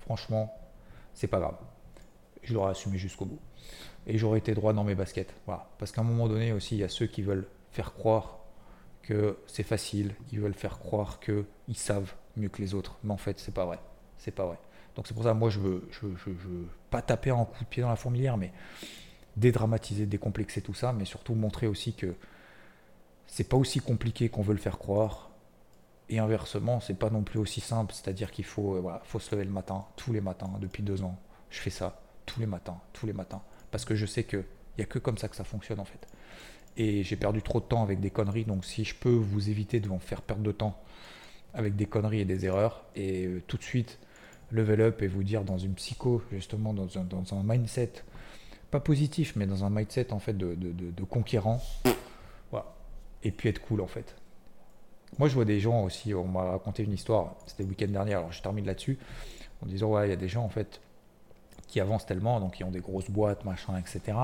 franchement, 0.00 0.54
c'est 1.14 1.26
pas 1.26 1.38
grave. 1.38 1.56
Je 2.42 2.54
l'aurais 2.54 2.70
assumé 2.70 2.98
jusqu'au 2.98 3.24
bout. 3.24 3.40
Et 4.06 4.18
j'aurais 4.18 4.38
été 4.38 4.54
droit 4.54 4.72
dans 4.72 4.84
mes 4.84 4.94
baskets. 4.94 5.34
Voilà. 5.46 5.68
Parce 5.78 5.92
qu'à 5.92 6.00
un 6.00 6.04
moment 6.04 6.28
donné 6.28 6.52
aussi, 6.52 6.76
il 6.76 6.80
y 6.80 6.84
a 6.84 6.88
ceux 6.88 7.06
qui 7.06 7.22
veulent 7.22 7.46
faire 7.72 7.92
croire 7.92 8.38
que 9.02 9.38
c'est 9.46 9.62
facile, 9.62 10.14
ils 10.32 10.40
veulent 10.40 10.54
faire 10.54 10.78
croire 10.78 11.20
qu'ils 11.20 11.76
savent 11.76 12.12
mieux 12.36 12.48
que 12.48 12.60
les 12.60 12.74
autres. 12.74 12.98
Mais 13.04 13.12
en 13.12 13.16
fait, 13.16 13.38
c'est 13.38 13.54
pas 13.54 13.64
vrai. 13.64 13.78
C'est 14.18 14.32
pas 14.32 14.46
vrai. 14.46 14.58
Donc 14.94 15.06
c'est 15.06 15.14
pour 15.14 15.24
ça, 15.24 15.34
moi, 15.34 15.50
je 15.50 15.60
veux, 15.60 15.88
je, 15.90 16.06
je, 16.16 16.30
pas 16.90 17.02
taper 17.02 17.30
un 17.30 17.44
coup 17.44 17.62
de 17.62 17.68
pied 17.68 17.82
dans 17.82 17.90
la 17.90 17.96
fourmilière, 17.96 18.36
mais 18.36 18.52
dédramatiser, 19.36 20.06
décomplexer 20.06 20.62
tout 20.62 20.74
ça, 20.74 20.92
mais 20.92 21.04
surtout 21.04 21.34
montrer 21.34 21.66
aussi 21.66 21.92
que 21.92 22.14
c'est 23.26 23.48
pas 23.48 23.56
aussi 23.56 23.80
compliqué 23.80 24.28
qu'on 24.28 24.42
veut 24.42 24.54
le 24.54 24.60
faire 24.60 24.78
croire. 24.78 25.30
Et 26.08 26.18
inversement, 26.18 26.80
c'est 26.80 26.98
pas 26.98 27.10
non 27.10 27.22
plus 27.22 27.38
aussi 27.38 27.60
simple. 27.60 27.92
C'est-à-dire 27.92 28.30
qu'il 28.30 28.44
faut, 28.44 28.76
euh, 28.76 28.80
voilà, 28.80 29.02
faut 29.04 29.18
se 29.18 29.34
lever 29.34 29.44
le 29.44 29.50
matin, 29.50 29.84
tous 29.96 30.12
les 30.12 30.20
matins, 30.20 30.50
depuis 30.60 30.82
deux 30.82 31.02
ans. 31.02 31.18
Je 31.50 31.60
fais 31.60 31.70
ça 31.70 32.00
tous 32.26 32.40
les 32.40 32.46
matins, 32.46 32.78
tous 32.92 33.06
les 33.06 33.12
matins. 33.12 33.42
Parce 33.70 33.84
que 33.84 33.94
je 33.94 34.06
sais 34.06 34.24
qu'il 34.24 34.44
n'y 34.78 34.84
a 34.84 34.86
que 34.86 34.98
comme 34.98 35.18
ça 35.18 35.28
que 35.28 35.36
ça 35.36 35.44
fonctionne 35.44 35.80
en 35.80 35.84
fait. 35.84 36.06
Et 36.76 37.02
j'ai 37.02 37.16
perdu 37.16 37.40
trop 37.40 37.60
de 37.60 37.64
temps 37.64 37.82
avec 37.82 38.00
des 38.00 38.10
conneries, 38.10 38.44
donc 38.44 38.64
si 38.64 38.84
je 38.84 38.94
peux 38.94 39.08
vous 39.14 39.48
éviter 39.48 39.80
de 39.80 39.88
vous 39.88 39.98
faire 39.98 40.20
perdre 40.20 40.42
de 40.42 40.52
temps 40.52 40.78
avec 41.54 41.74
des 41.74 41.86
conneries 41.86 42.20
et 42.20 42.24
des 42.26 42.44
erreurs, 42.44 42.84
et 42.94 43.24
euh, 43.26 43.42
tout 43.46 43.56
de 43.56 43.62
suite 43.62 43.98
level 44.50 44.80
up 44.82 45.02
et 45.02 45.06
vous 45.06 45.24
dire 45.24 45.42
dans 45.42 45.58
une 45.58 45.74
psycho, 45.74 46.22
justement, 46.30 46.74
dans 46.74 46.98
un, 46.98 47.42
mindset, 47.42 47.92
pas 48.70 48.80
positif, 48.80 49.34
mais 49.36 49.46
dans 49.46 49.64
un 49.64 49.70
mindset 49.70 50.12
en 50.12 50.18
fait 50.18 50.36
de, 50.36 50.54
de, 50.54 50.72
de, 50.72 51.04
conquérant, 51.04 51.62
et 53.22 53.32
puis 53.32 53.48
être 53.48 53.60
cool 53.60 53.80
en 53.80 53.86
fait. 53.86 54.14
Moi 55.18 55.28
je 55.28 55.34
vois 55.34 55.44
des 55.44 55.58
gens 55.58 55.82
aussi, 55.82 56.14
on 56.14 56.28
m'a 56.28 56.42
raconté 56.42 56.84
une 56.84 56.92
histoire, 56.92 57.34
c'était 57.46 57.62
le 57.64 57.70
week-end 57.70 57.88
dernier, 57.88 58.14
alors 58.14 58.30
je 58.32 58.42
termine 58.42 58.66
là-dessus, 58.66 58.98
en 59.62 59.66
disant 59.66 59.90
ouais, 59.90 60.06
il 60.06 60.10
y 60.10 60.12
a 60.12 60.16
des 60.16 60.28
gens 60.28 60.44
en 60.44 60.48
fait 60.48 60.80
qui 61.68 61.80
avancent 61.80 62.06
tellement, 62.06 62.40
donc 62.40 62.54
qui 62.54 62.64
ont 62.64 62.70
des 62.70 62.80
grosses 62.80 63.10
boîtes, 63.10 63.44
machin, 63.44 63.76
etc. 63.78 64.16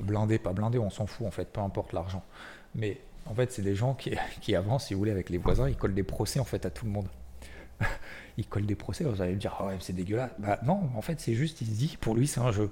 Blindés, 0.00 0.38
pas 0.38 0.52
blindés, 0.52 0.78
on 0.78 0.90
s'en 0.90 1.06
fout 1.06 1.26
en 1.26 1.30
fait, 1.30 1.52
peu 1.52 1.60
importe 1.60 1.92
l'argent. 1.92 2.22
Mais 2.74 3.00
en 3.26 3.34
fait, 3.34 3.52
c'est 3.52 3.62
des 3.62 3.74
gens 3.74 3.94
qui, 3.94 4.12
qui, 4.40 4.54
avancent, 4.54 4.86
si 4.86 4.94
vous 4.94 4.98
voulez, 4.98 5.10
avec 5.10 5.30
les 5.30 5.38
voisins, 5.38 5.68
ils 5.68 5.76
collent 5.76 5.94
des 5.94 6.02
procès 6.02 6.40
en 6.40 6.44
fait 6.44 6.64
à 6.66 6.70
tout 6.70 6.86
le 6.86 6.92
monde. 6.92 7.08
ils 8.36 8.46
collent 8.46 8.66
des 8.66 8.74
procès, 8.74 9.04
vous 9.04 9.22
allez 9.22 9.34
me 9.34 9.38
dire, 9.38 9.56
oh, 9.60 9.66
ouais, 9.66 9.76
c'est 9.80 9.92
dégueulasse. 9.92 10.30
Bah 10.38 10.58
non, 10.64 10.90
en 10.96 11.02
fait, 11.02 11.20
c'est 11.20 11.34
juste, 11.34 11.60
il 11.60 11.66
se 11.66 11.72
dit, 11.72 11.96
pour 12.00 12.14
lui, 12.14 12.26
c'est 12.26 12.40
un 12.40 12.52
jeu. 12.52 12.70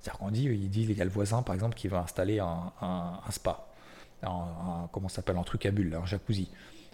C'est-à-dire 0.00 0.18
qu'on 0.18 0.30
dit, 0.30 0.44
il 0.44 0.70
dit, 0.70 0.86
il 0.88 0.96
y 0.96 1.02
a 1.02 1.04
le 1.04 1.10
voisin, 1.10 1.42
par 1.42 1.54
exemple, 1.54 1.74
qui 1.76 1.88
va 1.88 2.00
installer 2.00 2.38
un, 2.38 2.72
un, 2.80 3.30
spa, 3.30 3.66
un, 4.22 4.88
comment 4.92 5.08
ça 5.08 5.16
s'appelle, 5.16 5.36
un 5.36 5.42
truc 5.42 5.66
à 5.66 5.70
bulles, 5.70 5.94
un 5.94 6.06
jacuzzi. 6.06 6.50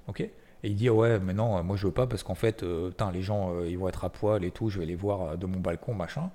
Ok? 0.09 0.29
Et 0.63 0.71
il 0.71 0.77
dit, 0.77 0.91
ouais, 0.91 1.19
mais 1.19 1.35
non, 1.35 1.63
moi 1.63 1.77
je 1.77 1.87
veux 1.87 1.93
pas 1.93 2.07
parce 2.07 2.23
qu'en 2.23 2.35
fait, 2.35 2.63
euh, 2.63 2.91
les 3.13 3.23
gens, 3.23 3.55
euh, 3.55 3.69
ils 3.69 3.79
vont 3.79 3.89
être 3.89 4.05
à 4.05 4.11
poil 4.11 4.45
et 4.45 4.51
tout, 4.51 4.71
je 4.71 4.79
vais 4.79 4.87
les 4.87 4.95
voir 4.95 5.23
euh, 5.23 5.37
de 5.37 5.47
mon 5.47 5.61
balcon, 5.61 5.95
machin. 5.95 6.31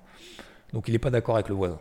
Donc 0.72 0.88
il 0.88 0.92
n'est 0.92 0.98
pas 0.98 1.10
d'accord 1.10 1.34
avec 1.34 1.48
le 1.48 1.54
voisin. 1.54 1.78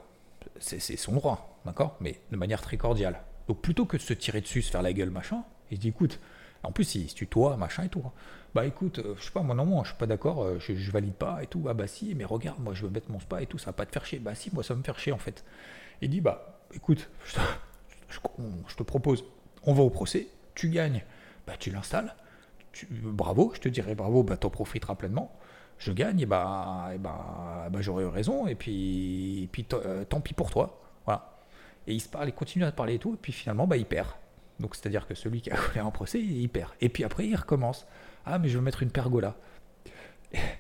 C'est 0.60 0.80
son 0.98 1.14
droit, 1.14 1.60
d'accord? 1.66 1.98
Mais 2.02 2.20
de 2.32 2.38
manière 2.38 2.62
très 2.62 2.78
cordiale. 2.78 3.22
Donc 3.48 3.62
plutôt 3.62 3.86
que 3.86 3.98
de 3.98 4.02
se 4.02 4.14
tirer 4.14 4.42
dessus, 4.42 4.62
se 4.62 4.72
faire 4.72 4.82
la 4.82 4.94
gueule, 4.94 5.10
machin, 5.10 5.44
il 5.72 5.80
dit 5.80 5.90
écoute, 5.90 6.20
en 6.64 6.72
plus 6.72 6.96
il 6.96 7.10
se 7.10 7.16
tutoie, 7.16 7.58
machin 7.58 7.84
et 7.84 7.90
tout. 7.90 8.04
Hein. 8.06 8.12
Bah 8.54 8.66
écoute, 8.66 9.00
euh, 9.00 9.16
je 9.18 9.24
sais 9.24 9.32
pas, 9.32 9.42
moi 9.42 9.56
non, 9.56 9.66
moi 9.66 9.84
je 9.84 9.90
suis 9.90 9.98
pas 9.98 10.08
d'accord, 10.08 10.44
euh, 10.44 10.60
je, 10.60 10.92
valide 10.92 11.14
pas 11.14 11.42
et 11.42 11.48
tout. 11.48 11.66
Ah 11.70 11.74
bah 11.74 11.88
si, 11.88 12.14
mais 12.16 12.26
regarde, 12.26 12.60
moi 12.60 12.74
je 12.74 12.84
veux 12.84 12.92
mettre 12.92 13.10
mon 13.10 13.20
spa 13.20 13.42
et 13.42 13.46
tout, 13.46 13.58
ça 13.58 13.68
va 13.68 13.74
pas 13.74 13.86
te 13.86 13.92
faire 13.92 14.06
chier. 14.06 14.20
Bah 14.20 14.36
si, 14.36 14.54
moi 14.54 14.64
ça 14.64 14.76
me 14.76 14.84
faire 14.84 15.00
chier 15.00 15.14
en 15.14 15.18
fait. 15.18 15.44
Il 16.02 16.10
dit 16.10 16.22
bah 16.22 16.60
écoute, 16.74 17.10
je 18.10 18.76
te, 18.76 18.84
propose, 18.84 19.24
on 19.64 19.74
va 19.74 19.84
au 19.84 19.90
procès, 19.90 20.28
tu 20.54 20.70
gagnes, 20.70 21.04
bah 21.48 21.54
tu 21.58 21.72
l'installes, 21.72 22.14
bravo, 22.92 23.52
je 23.56 23.60
te 23.60 23.70
dirais 23.70 23.96
bravo, 23.96 24.24
bah 24.24 24.38
t'en 24.38 24.50
profiteras 24.50 24.96
pleinement 24.96 25.32
je 25.82 25.92
gagne, 25.92 26.26
bah, 26.26 26.92
et 26.94 27.00
bah, 27.00 27.68
bah 27.72 27.82
j'aurais 27.82 28.04
eu 28.04 28.08
raison, 28.08 28.46
et 28.46 28.56
puis, 28.56 29.50
puis 29.52 29.66
euh, 29.74 30.06
tant 30.06 30.22
pis 30.22 30.34
pour 30.34 30.52
toi. 30.52 30.80
Voilà. 31.06 31.40
Et 31.88 31.94
il 31.94 32.00
se 32.00 32.08
parle, 32.08 32.30
il 32.30 32.34
continue 32.34 32.66
à 32.66 32.72
parler 32.72 32.96
et 32.96 33.00
tout, 33.00 33.16
et 33.16 33.18
puis 33.18 33.34
finalement, 33.34 33.66
bah, 33.66 33.78
il 33.78 33.86
perd. 33.86 34.08
Donc 34.60 34.76
c'est-à-dire 34.76 35.08
que 35.08 35.16
celui 35.16 35.42
qui 35.42 35.50
a 35.50 35.58
collé 35.58 35.82
en 35.82 35.90
procès, 35.90 36.22
il 36.22 36.48
perd. 36.50 36.72
Et 36.82 36.90
puis 36.90 37.04
après, 37.04 37.28
il 37.28 37.36
recommence. 37.36 37.88
Ah, 38.26 38.38
mais 38.38 38.48
je 38.48 38.60
veux 38.60 38.64
mettre 38.64 38.84
une 38.84 38.92
pergola. 38.92 39.36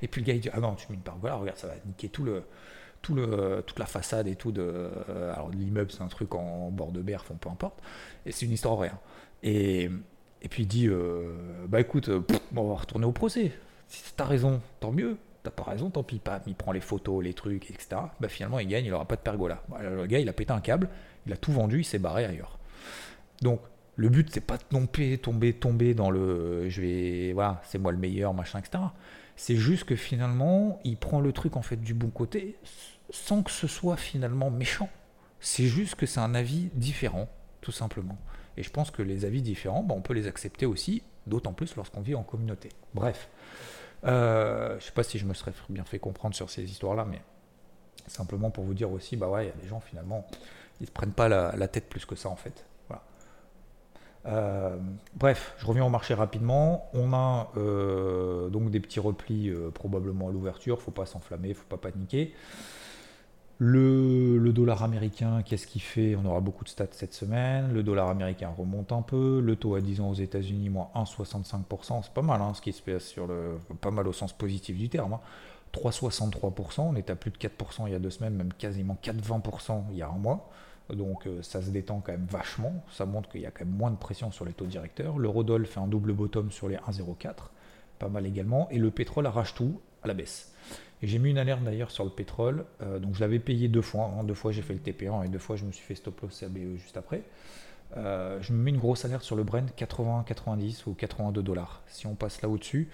Et 0.01 0.07
puis 0.07 0.21
le 0.21 0.25
gars, 0.25 0.33
il 0.33 0.41
dit 0.41 0.49
Ah 0.51 0.59
non, 0.59 0.73
tu 0.73 0.87
mets 0.89 0.95
une 0.95 1.03
pergola, 1.03 1.35
regarde, 1.35 1.59
ça 1.59 1.67
va 1.67 1.75
niquer 1.85 2.09
tout 2.09 2.23
le, 2.23 2.43
tout 3.03 3.13
le, 3.13 3.63
toute 3.65 3.77
la 3.77 3.85
façade 3.85 4.27
et 4.27 4.35
tout 4.35 4.51
de. 4.51 4.63
Euh, 4.63 5.33
alors 5.35 5.51
l'immeuble, 5.51 5.91
c'est 5.91 6.01
un 6.01 6.07
truc 6.07 6.33
en 6.33 6.71
bord 6.71 6.91
de 6.91 7.01
mer, 7.03 7.23
peu 7.23 7.49
importe. 7.49 7.79
Et 8.25 8.31
c'est 8.31 8.47
une 8.47 8.53
histoire 8.53 8.75
vraie. 8.75 8.89
Hein. 8.89 8.99
Et, 9.43 9.91
et 10.41 10.47
puis 10.47 10.63
il 10.63 10.67
dit 10.67 10.87
euh, 10.87 11.33
Bah 11.67 11.79
écoute, 11.79 12.09
on 12.55 12.67
va 12.67 12.75
retourner 12.75 13.05
au 13.05 13.11
procès. 13.11 13.51
Si 13.87 14.13
t'as 14.15 14.25
raison, 14.25 14.61
tant 14.79 14.91
mieux. 14.91 15.17
T'as 15.43 15.51
pas 15.51 15.63
raison, 15.63 15.89
tant 15.89 16.03
pis. 16.03 16.19
Pas. 16.19 16.41
Il 16.45 16.55
prend 16.55 16.71
les 16.71 16.81
photos, 16.81 17.23
les 17.23 17.33
trucs, 17.33 17.69
etc. 17.69 18.01
Bah 18.19 18.29
finalement, 18.29 18.59
il 18.59 18.67
gagne, 18.67 18.85
il 18.85 18.93
aura 18.93 19.05
pas 19.05 19.15
de 19.15 19.21
pergola. 19.21 19.63
Bah, 19.69 19.79
le 19.81 20.05
gars, 20.05 20.19
il 20.19 20.29
a 20.29 20.33
pété 20.33 20.53
un 20.53 20.61
câble, 20.61 20.89
il 21.25 21.33
a 21.33 21.37
tout 21.37 21.51
vendu, 21.51 21.79
il 21.79 21.83
s'est 21.83 21.99
barré 21.99 22.25
ailleurs. 22.25 22.59
Donc, 23.41 23.59
le 23.95 24.09
but, 24.09 24.29
c'est 24.31 24.41
pas 24.41 24.57
de 24.57 24.63
tomber, 24.63 25.17
tomber, 25.17 25.53
tomber 25.53 25.93
dans 25.93 26.11
le 26.11 26.69
je 26.69 26.81
vais, 26.81 27.33
voilà, 27.33 27.61
c'est 27.65 27.77
moi 27.77 27.91
le 27.91 27.97
meilleur, 27.97 28.33
machin, 28.33 28.59
etc. 28.59 28.83
C'est 29.35 29.55
juste 29.55 29.85
que 29.85 29.95
finalement, 29.95 30.79
il 30.83 30.97
prend 30.97 31.19
le 31.19 31.31
truc 31.33 31.57
en 31.57 31.61
fait 31.61 31.77
du 31.77 31.93
bon 31.93 32.09
côté 32.09 32.57
sans 33.09 33.43
que 33.43 33.51
ce 33.51 33.67
soit 33.67 33.97
finalement 33.97 34.49
méchant. 34.49 34.89
C'est 35.39 35.65
juste 35.65 35.95
que 35.95 36.05
c'est 36.05 36.19
un 36.19 36.35
avis 36.35 36.69
différent, 36.73 37.27
tout 37.61 37.71
simplement. 37.71 38.17
Et 38.57 38.63
je 38.63 38.69
pense 38.69 38.91
que 38.91 39.01
les 39.01 39.25
avis 39.25 39.41
différents, 39.41 39.83
bah, 39.83 39.95
on 39.97 40.01
peut 40.01 40.13
les 40.13 40.27
accepter 40.27 40.65
aussi, 40.65 41.03
d'autant 41.27 41.53
plus 41.53 41.75
lorsqu'on 41.75 42.01
vit 42.01 42.15
en 42.15 42.23
communauté. 42.23 42.69
Bref. 42.93 43.29
Euh, 44.03 44.79
je 44.79 44.85
sais 44.85 44.91
pas 44.91 45.03
si 45.03 45.19
je 45.19 45.25
me 45.25 45.33
serais 45.33 45.53
bien 45.69 45.83
fait 45.83 45.99
comprendre 45.99 46.35
sur 46.35 46.49
ces 46.49 46.63
histoires-là, 46.63 47.05
mais 47.05 47.21
simplement 48.07 48.49
pour 48.49 48.63
vous 48.63 48.73
dire 48.73 48.91
aussi, 48.91 49.15
bah 49.15 49.29
ouais, 49.29 49.45
il 49.45 49.47
y 49.47 49.51
a 49.51 49.61
des 49.61 49.67
gens 49.67 49.79
finalement, 49.79 50.25
ils 50.79 50.87
se 50.87 50.91
prennent 50.91 51.13
pas 51.13 51.29
la, 51.29 51.67
tête 51.67 51.87
plus 51.87 52.05
que 52.05 52.15
ça 52.15 52.29
en 52.29 52.35
fait. 52.35 52.65
Voilà. 52.87 53.03
Euh, 54.25 54.77
bref, 55.13 55.53
je 55.59 55.65
reviens 55.65 55.85
au 55.85 55.89
marché 55.89 56.13
rapidement. 56.13 56.89
On 56.93 57.13
a 57.13 57.51
euh, 57.57 58.49
donc 58.49 58.71
des 58.71 58.79
petits 58.79 58.99
replis 58.99 59.51
probablement 59.73 60.29
à 60.29 60.31
l'ouverture. 60.31 60.81
Faut 60.81 60.91
pas 60.91 61.05
s'enflammer, 61.05 61.53
faut 61.53 61.67
pas 61.67 61.77
paniquer. 61.77 62.33
Le, 63.63 64.51
dollar 64.53 64.81
américain, 64.81 65.43
qu'est-ce 65.43 65.67
qu'il 65.67 65.83
fait? 65.83 66.15
On 66.15 66.25
aura 66.25 66.39
beaucoup 66.39 66.63
de 66.63 66.69
stats 66.69 66.87
cette 66.93 67.13
semaine. 67.13 67.71
Le 67.71 67.83
dollar 67.83 68.09
américain 68.09 68.49
remonte 68.57 68.91
un 68.91 69.03
peu. 69.03 69.39
Le 69.39 69.55
taux 69.55 69.75
à 69.75 69.81
10 69.81 70.01
ans 70.01 70.09
aux 70.09 70.15
États-Unis, 70.15 70.69
moins 70.69 70.89
1,65%. 70.95 72.01
C'est 72.01 72.11
pas 72.11 72.23
mal 72.23 72.41
hein, 72.41 72.53
ce 72.55 72.61
qui 72.61 72.73
se 72.73 72.81
passe 72.81 73.05
sur 73.05 73.27
le. 73.27 73.59
Pas 73.79 73.91
mal 73.91 74.07
au 74.07 74.13
sens 74.13 74.33
positif 74.33 74.75
du 74.75 74.89
terme. 74.89 75.19
3,63%. 75.75 76.81
Hein. 76.81 76.85
On 76.89 76.95
est 76.95 77.11
à 77.11 77.15
plus 77.15 77.29
de 77.29 77.37
4% 77.37 77.83
il 77.85 77.91
y 77.91 77.95
a 77.95 77.99
deux 77.99 78.09
semaines, 78.09 78.33
même 78.33 78.51
quasiment 78.51 78.97
4,20% 79.03 79.83
il 79.91 79.97
y 79.97 80.01
a 80.01 80.07
un 80.07 80.17
mois. 80.17 80.49
Donc 80.91 81.27
euh, 81.27 81.43
ça 81.43 81.61
se 81.61 81.69
détend 81.69 82.01
quand 82.03 82.13
même 82.13 82.25
vachement. 82.31 82.83
Ça 82.91 83.05
montre 83.05 83.29
qu'il 83.29 83.41
y 83.41 83.45
a 83.45 83.51
quand 83.51 83.63
même 83.63 83.75
moins 83.75 83.91
de 83.91 83.97
pression 83.97 84.31
sur 84.31 84.43
les 84.43 84.53
taux 84.53 84.65
directeurs. 84.65 85.19
L'eurodoll 85.19 85.67
fait 85.67 85.79
un 85.79 85.87
double 85.87 86.13
bottom 86.13 86.51
sur 86.51 86.67
les 86.67 86.77
1,04. 86.77 87.35
Pas 87.99 88.09
mal 88.09 88.25
également. 88.25 88.67
Et 88.71 88.79
le 88.79 88.89
pétrole 88.89 89.27
arrache 89.27 89.53
tout 89.53 89.79
à 90.01 90.07
la 90.07 90.15
baisse. 90.15 90.50
Et 91.01 91.07
j'ai 91.07 91.19
mis 91.19 91.31
une 91.31 91.37
alerte 91.37 91.63
d'ailleurs 91.63 91.91
sur 91.91 92.03
le 92.03 92.09
pétrole. 92.09 92.65
Euh, 92.81 92.99
donc 92.99 93.15
je 93.15 93.21
l'avais 93.21 93.39
payé 93.39 93.67
deux 93.67 93.81
fois. 93.81 94.11
Hein. 94.15 94.23
Deux 94.23 94.33
fois 94.33 94.51
j'ai 94.51 94.61
fait 94.61 94.73
le 94.73 94.79
TP1 94.79 95.25
et 95.25 95.29
deux 95.29 95.39
fois 95.39 95.55
je 95.55 95.65
me 95.65 95.71
suis 95.71 95.85
fait 95.85 95.95
stop 95.95 96.21
loss 96.21 96.39
CABE 96.39 96.77
juste 96.77 96.97
après. 96.97 97.23
Euh, 97.97 98.39
je 98.41 98.53
me 98.53 98.59
mets 98.59 98.71
une 98.71 98.77
grosse 98.77 99.03
alerte 99.03 99.23
sur 99.23 99.35
le 99.35 99.43
Brent 99.43 99.73
80, 99.75 100.23
90 100.27 100.85
ou 100.85 100.93
82 100.93 101.41
dollars. 101.41 101.81
Si 101.87 102.07
on 102.07 102.15
passe 102.15 102.41
là 102.41 102.49
au-dessus, 102.49 102.89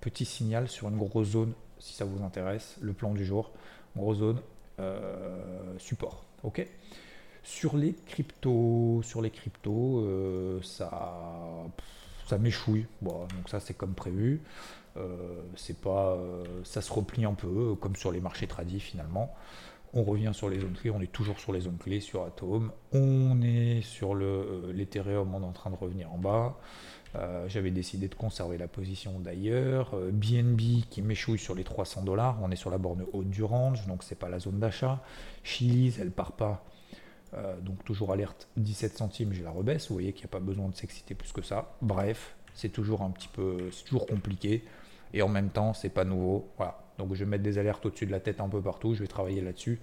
petit 0.00 0.24
signal 0.24 0.68
sur 0.68 0.88
une 0.88 0.96
grosse 0.96 1.28
zone, 1.28 1.52
si 1.78 1.94
ça 1.94 2.04
vous 2.04 2.24
intéresse, 2.24 2.76
le 2.80 2.92
plan 2.92 3.12
du 3.12 3.24
jour, 3.24 3.52
grosse 3.96 4.18
zone 4.18 4.40
euh, 4.80 5.78
support. 5.78 6.24
Ok. 6.42 6.66
Sur 7.42 7.76
les 7.76 7.94
cryptos, 8.06 9.00
sur 9.02 9.22
les 9.22 9.30
cryptos, 9.30 10.60
ça, 10.62 10.90
ça 12.26 12.38
m'échouille. 12.38 12.86
Bon, 13.00 13.20
donc 13.20 13.48
ça 13.48 13.60
c'est 13.60 13.72
comme 13.72 13.94
prévu. 13.94 14.42
Euh, 14.96 15.42
c'est 15.56 15.80
pas, 15.80 16.14
euh, 16.14 16.44
ça 16.64 16.82
se 16.82 16.92
replie 16.92 17.24
un 17.24 17.34
peu, 17.34 17.74
comme 17.76 17.96
sur 17.96 18.12
les 18.12 18.20
marchés 18.20 18.46
tradis 18.46 18.80
finalement. 18.80 19.34
On 19.92 20.04
revient 20.04 20.30
sur 20.32 20.48
les 20.48 20.60
zones 20.60 20.74
clés, 20.74 20.90
on 20.90 21.00
est 21.00 21.10
toujours 21.10 21.40
sur 21.40 21.52
les 21.52 21.62
zones 21.62 21.78
clés 21.78 22.00
sur 22.00 22.24
Atom. 22.24 22.72
On 22.92 23.42
est 23.42 23.82
sur 23.82 24.14
le 24.14 24.24
euh, 24.24 24.72
l'Ethereum, 24.72 25.34
on 25.34 25.42
est 25.42 25.46
en 25.46 25.52
train 25.52 25.70
de 25.70 25.76
revenir 25.76 26.12
en 26.12 26.18
bas. 26.18 26.56
J'avais 27.48 27.72
décidé 27.72 28.06
de 28.06 28.14
conserver 28.14 28.56
la 28.56 28.68
position 28.68 29.18
d'ailleurs. 29.18 29.96
BNB 30.12 30.84
qui 30.90 31.02
m'échouille 31.02 31.40
sur 31.40 31.56
les 31.56 31.64
300 31.64 32.02
dollars, 32.02 32.38
on 32.40 32.52
est 32.52 32.56
sur 32.56 32.70
la 32.70 32.78
borne 32.78 33.04
haute 33.12 33.28
du 33.28 33.42
range, 33.42 33.84
donc 33.88 34.04
c'est 34.04 34.16
pas 34.16 34.28
la 34.28 34.38
zone 34.38 34.60
d'achat. 34.60 35.02
Chili's, 35.42 35.98
elle 35.98 36.12
part 36.12 36.30
pas. 36.30 36.64
donc 37.62 37.84
toujours 37.84 38.12
alerte 38.12 38.46
17 38.58 38.96
centimes, 38.96 39.32
je 39.32 39.42
la 39.42 39.50
rebaisse. 39.50 39.88
Vous 39.88 39.94
voyez 39.94 40.12
qu'il 40.12 40.22
n'y 40.22 40.30
a 40.30 40.34
pas 40.34 40.38
besoin 40.38 40.68
de 40.68 40.76
s'exciter 40.76 41.16
plus 41.16 41.32
que 41.32 41.42
ça. 41.42 41.74
Bref, 41.82 42.36
c'est 42.54 42.68
toujours 42.68 43.02
un 43.02 43.10
petit 43.10 43.28
peu, 43.28 43.58
c'est 43.72 43.86
toujours 43.86 44.06
compliqué 44.06 44.62
et 45.12 45.22
en 45.22 45.28
même 45.28 45.50
temps, 45.50 45.74
c'est 45.74 45.88
pas 45.88 46.04
nouveau. 46.04 46.48
Voilà. 46.56 46.78
Donc 46.98 47.14
je 47.14 47.24
vais 47.24 47.30
mettre 47.30 47.42
des 47.42 47.58
alertes 47.58 47.84
au-dessus 47.86 48.06
de 48.06 48.12
la 48.12 48.20
tête 48.20 48.40
un 48.40 48.48
peu 48.48 48.60
partout, 48.60 48.94
je 48.94 49.00
vais 49.00 49.08
travailler 49.08 49.40
là-dessus. 49.40 49.80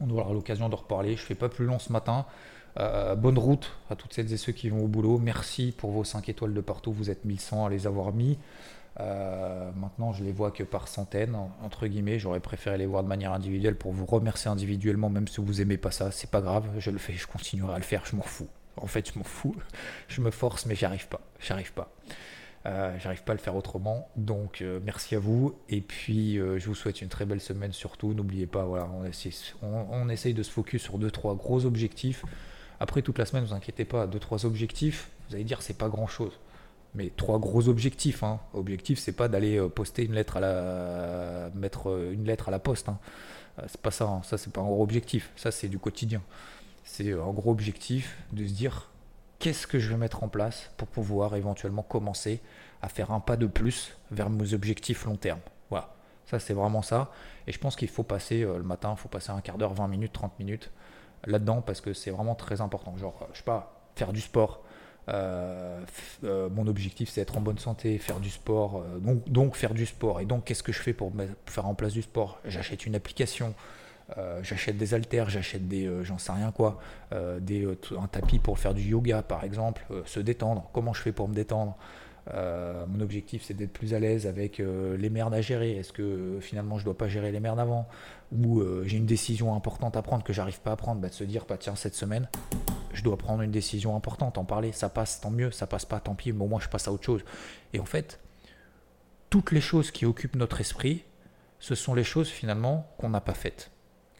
On 0.00 0.08
aura 0.10 0.32
l'occasion 0.32 0.68
de 0.68 0.74
reparler. 0.74 1.16
Je 1.16 1.22
fais 1.22 1.34
pas 1.34 1.48
plus 1.48 1.66
long 1.66 1.78
ce 1.78 1.92
matin. 1.92 2.24
Euh, 2.78 3.14
bonne 3.14 3.38
route 3.38 3.72
à 3.90 3.96
toutes 3.96 4.14
celles 4.14 4.32
et 4.32 4.36
ceux 4.36 4.52
qui 4.52 4.70
vont 4.70 4.84
au 4.84 4.88
boulot. 4.88 5.18
Merci 5.18 5.74
pour 5.76 5.90
vos 5.90 6.04
5 6.04 6.28
étoiles 6.28 6.54
de 6.54 6.60
partout. 6.60 6.92
Vous 6.92 7.10
êtes 7.10 7.24
1100 7.24 7.66
à 7.66 7.70
les 7.70 7.86
avoir 7.86 8.12
mis. 8.12 8.38
Euh, 8.98 9.70
maintenant, 9.76 10.12
je 10.12 10.24
les 10.24 10.32
vois 10.32 10.50
que 10.50 10.62
par 10.62 10.88
centaines, 10.88 11.36
entre 11.62 11.86
guillemets. 11.86 12.18
J'aurais 12.18 12.40
préféré 12.40 12.78
les 12.78 12.86
voir 12.86 13.02
de 13.02 13.08
manière 13.08 13.32
individuelle 13.32 13.76
pour 13.76 13.92
vous 13.92 14.06
remercier 14.06 14.50
individuellement, 14.50 15.10
même 15.10 15.28
si 15.28 15.40
vous 15.40 15.60
aimez 15.60 15.76
pas 15.76 15.90
ça. 15.90 16.10
C'est 16.10 16.30
pas 16.30 16.40
grave, 16.40 16.64
je 16.78 16.90
le 16.90 16.98
fais, 16.98 17.14
je 17.14 17.26
continuerai 17.26 17.74
à 17.74 17.78
le 17.78 17.84
faire, 17.84 18.04
je 18.04 18.16
m'en 18.16 18.22
fous. 18.22 18.48
En 18.76 18.86
fait, 18.86 19.12
je 19.12 19.18
m'en 19.18 19.24
fous. 19.24 19.54
Je 20.08 20.20
me 20.20 20.30
force, 20.30 20.66
mais 20.66 20.74
j'y 20.74 20.84
arrive 20.84 21.08
pas. 21.08 21.20
J'arrive 21.38 21.72
pas. 21.72 21.92
Euh, 22.66 22.94
j'arrive 22.98 23.22
pas 23.22 23.32
à 23.32 23.34
le 23.34 23.40
faire 23.40 23.56
autrement. 23.56 24.08
Donc, 24.16 24.60
euh, 24.60 24.80
merci 24.84 25.14
à 25.14 25.18
vous. 25.18 25.54
Et 25.68 25.80
puis, 25.80 26.36
je 26.36 26.66
vous 26.66 26.74
souhaite 26.74 27.00
une 27.00 27.08
très 27.08 27.24
belle 27.24 27.40
semaine 27.40 27.72
surtout. 27.72 28.14
N'oubliez 28.14 28.46
pas, 28.46 28.64
voilà, 28.64 28.88
on, 29.62 30.08
essaye 30.08 30.34
de 30.34 30.42
se 30.42 30.50
focus 30.50 30.82
sur 30.82 30.98
deux, 30.98 31.10
trois 31.10 31.34
gros 31.34 31.64
objectifs. 31.64 32.24
Après, 32.80 33.02
toute 33.02 33.18
la 33.18 33.26
semaine, 33.26 33.44
vous 33.44 33.54
inquiétez 33.54 33.84
pas, 33.84 34.06
deux, 34.06 34.18
trois 34.18 34.46
objectifs. 34.46 35.10
Vous 35.28 35.34
allez 35.34 35.44
dire, 35.44 35.62
c'est 35.62 35.76
pas 35.76 35.88
grand 35.88 36.06
chose 36.06 36.32
mais 36.94 37.10
trois 37.16 37.38
gros 37.38 37.68
objectifs. 37.68 38.22
Hein. 38.22 38.40
Objectif, 38.54 38.98
c'est 38.98 39.12
pas 39.12 39.28
d'aller 39.28 39.58
euh, 39.58 39.68
poster 39.68 40.04
une 40.04 40.14
lettre 40.14 40.36
à 40.36 40.40
la, 40.40 41.50
mettre 41.54 41.90
euh, 41.90 42.12
une 42.12 42.24
lettre 42.24 42.48
à 42.48 42.50
la 42.50 42.58
poste. 42.58 42.88
Hein. 42.88 42.98
Euh, 43.58 43.62
c'est 43.68 43.80
pas 43.80 43.90
ça. 43.90 44.06
Hein. 44.06 44.22
Ça, 44.24 44.38
c'est 44.38 44.52
pas 44.52 44.60
un 44.60 44.64
gros 44.64 44.82
objectif. 44.82 45.30
Ça, 45.36 45.50
c'est 45.50 45.68
du 45.68 45.78
quotidien. 45.78 46.22
C'est 46.84 47.12
un 47.12 47.32
gros 47.32 47.50
objectif 47.50 48.16
de 48.32 48.46
se 48.46 48.52
dire 48.52 48.89
qu'est-ce 49.40 49.66
que 49.66 49.80
je 49.80 49.88
vais 49.90 49.96
mettre 49.96 50.22
en 50.22 50.28
place 50.28 50.70
pour 50.76 50.86
pouvoir 50.86 51.34
éventuellement 51.34 51.82
commencer 51.82 52.40
à 52.82 52.88
faire 52.88 53.10
un 53.10 53.20
pas 53.20 53.36
de 53.36 53.46
plus 53.46 53.96
vers 54.12 54.30
mes 54.30 54.54
objectifs 54.54 55.04
long 55.04 55.16
terme. 55.16 55.40
Voilà. 55.70 55.92
Ça, 56.26 56.38
c'est 56.38 56.54
vraiment 56.54 56.82
ça. 56.82 57.10
Et 57.48 57.52
je 57.52 57.58
pense 57.58 57.74
qu'il 57.74 57.88
faut 57.88 58.04
passer 58.04 58.42
le 58.42 58.62
matin, 58.62 58.94
il 58.96 59.00
faut 59.00 59.08
passer 59.08 59.30
un 59.32 59.40
quart 59.40 59.58
d'heure, 59.58 59.74
20 59.74 59.88
minutes, 59.88 60.12
30 60.12 60.38
minutes 60.38 60.70
là-dedans 61.26 61.60
parce 61.60 61.80
que 61.80 61.92
c'est 61.92 62.10
vraiment 62.10 62.34
très 62.34 62.60
important. 62.60 62.96
Genre, 62.96 63.28
je 63.32 63.38
sais 63.38 63.44
pas, 63.44 63.80
faire 63.96 64.12
du 64.12 64.20
sport, 64.20 64.62
euh, 65.08 65.80
euh, 66.24 66.48
mon 66.50 66.66
objectif 66.66 67.08
c'est 67.08 67.20
être 67.20 67.36
en 67.36 67.40
bonne 67.40 67.58
santé, 67.58 67.98
faire 67.98 68.20
du 68.20 68.30
sport, 68.30 68.82
euh, 68.82 68.98
donc, 68.98 69.28
donc, 69.28 69.56
faire 69.56 69.74
du 69.74 69.86
sport. 69.86 70.20
Et 70.20 70.26
donc 70.26 70.44
qu'est-ce 70.44 70.62
que 70.62 70.72
je 70.72 70.80
fais 70.80 70.92
pour 70.92 71.12
faire 71.46 71.66
en 71.66 71.74
place 71.74 71.92
du 71.92 72.02
sport? 72.02 72.40
J'achète 72.44 72.86
une 72.86 72.94
application, 72.94 73.54
j'achète 74.42 74.76
des 74.76 74.94
haltères, 74.94 75.30
j'achète 75.30 75.68
des, 75.68 75.90
j'en 76.02 76.18
sais 76.18 76.32
rien 76.32 76.52
quoi, 76.52 76.78
des, 77.40 77.66
un 77.98 78.06
tapis 78.06 78.38
pour 78.38 78.58
faire 78.58 78.74
du 78.74 78.82
yoga 78.82 79.22
par 79.22 79.44
exemple, 79.44 79.84
se 80.04 80.20
détendre. 80.20 80.70
Comment 80.72 80.92
je 80.92 81.02
fais 81.02 81.12
pour 81.12 81.28
me 81.28 81.34
détendre? 81.34 81.76
Mon 82.32 83.00
objectif 83.00 83.42
c'est 83.44 83.54
d'être 83.54 83.72
plus 83.72 83.94
à 83.94 83.98
l'aise 83.98 84.26
avec 84.26 84.58
les 84.58 85.10
merdes 85.10 85.34
à 85.34 85.40
gérer. 85.40 85.72
Est-ce 85.76 85.92
que 85.92 86.38
finalement 86.40 86.78
je 86.78 86.84
dois 86.84 86.96
pas 86.96 87.08
gérer 87.08 87.32
les 87.32 87.40
merdes 87.40 87.60
avant? 87.60 87.88
Ou 88.32 88.62
j'ai 88.84 88.96
une 88.96 89.06
décision 89.06 89.54
importante 89.54 89.96
à 89.96 90.02
prendre 90.02 90.22
que 90.22 90.32
j'arrive 90.32 90.60
pas 90.60 90.72
à 90.72 90.76
prendre 90.76 91.00
bah, 91.00 91.08
De 91.08 91.14
se 91.14 91.24
dire, 91.24 91.44
bah, 91.48 91.56
tiens, 91.58 91.74
cette 91.74 91.94
semaine, 91.94 92.28
je 92.92 93.02
dois 93.02 93.16
prendre 93.16 93.42
une 93.42 93.50
décision 93.50 93.96
importante, 93.96 94.38
en 94.38 94.44
parler, 94.44 94.72
ça 94.72 94.88
passe, 94.88 95.20
tant 95.20 95.30
mieux, 95.30 95.50
ça 95.50 95.66
passe 95.66 95.84
pas, 95.84 95.98
tant 96.00 96.14
pis, 96.14 96.32
mais 96.32 96.44
au 96.44 96.48
moins 96.48 96.60
je 96.60 96.68
passe 96.68 96.86
à 96.86 96.92
autre 96.92 97.04
chose. 97.04 97.24
Et 97.72 97.80
en 97.80 97.84
fait, 97.84 98.20
toutes 99.30 99.52
les 99.52 99.60
choses 99.60 99.90
qui 99.90 100.06
occupent 100.06 100.36
notre 100.36 100.60
esprit, 100.60 101.04
ce 101.58 101.74
sont 101.74 101.94
les 101.94 102.04
choses 102.04 102.28
finalement 102.28 102.88
qu'on 102.98 103.10
n'a 103.10 103.20
pas 103.20 103.34
faites. 103.34 103.70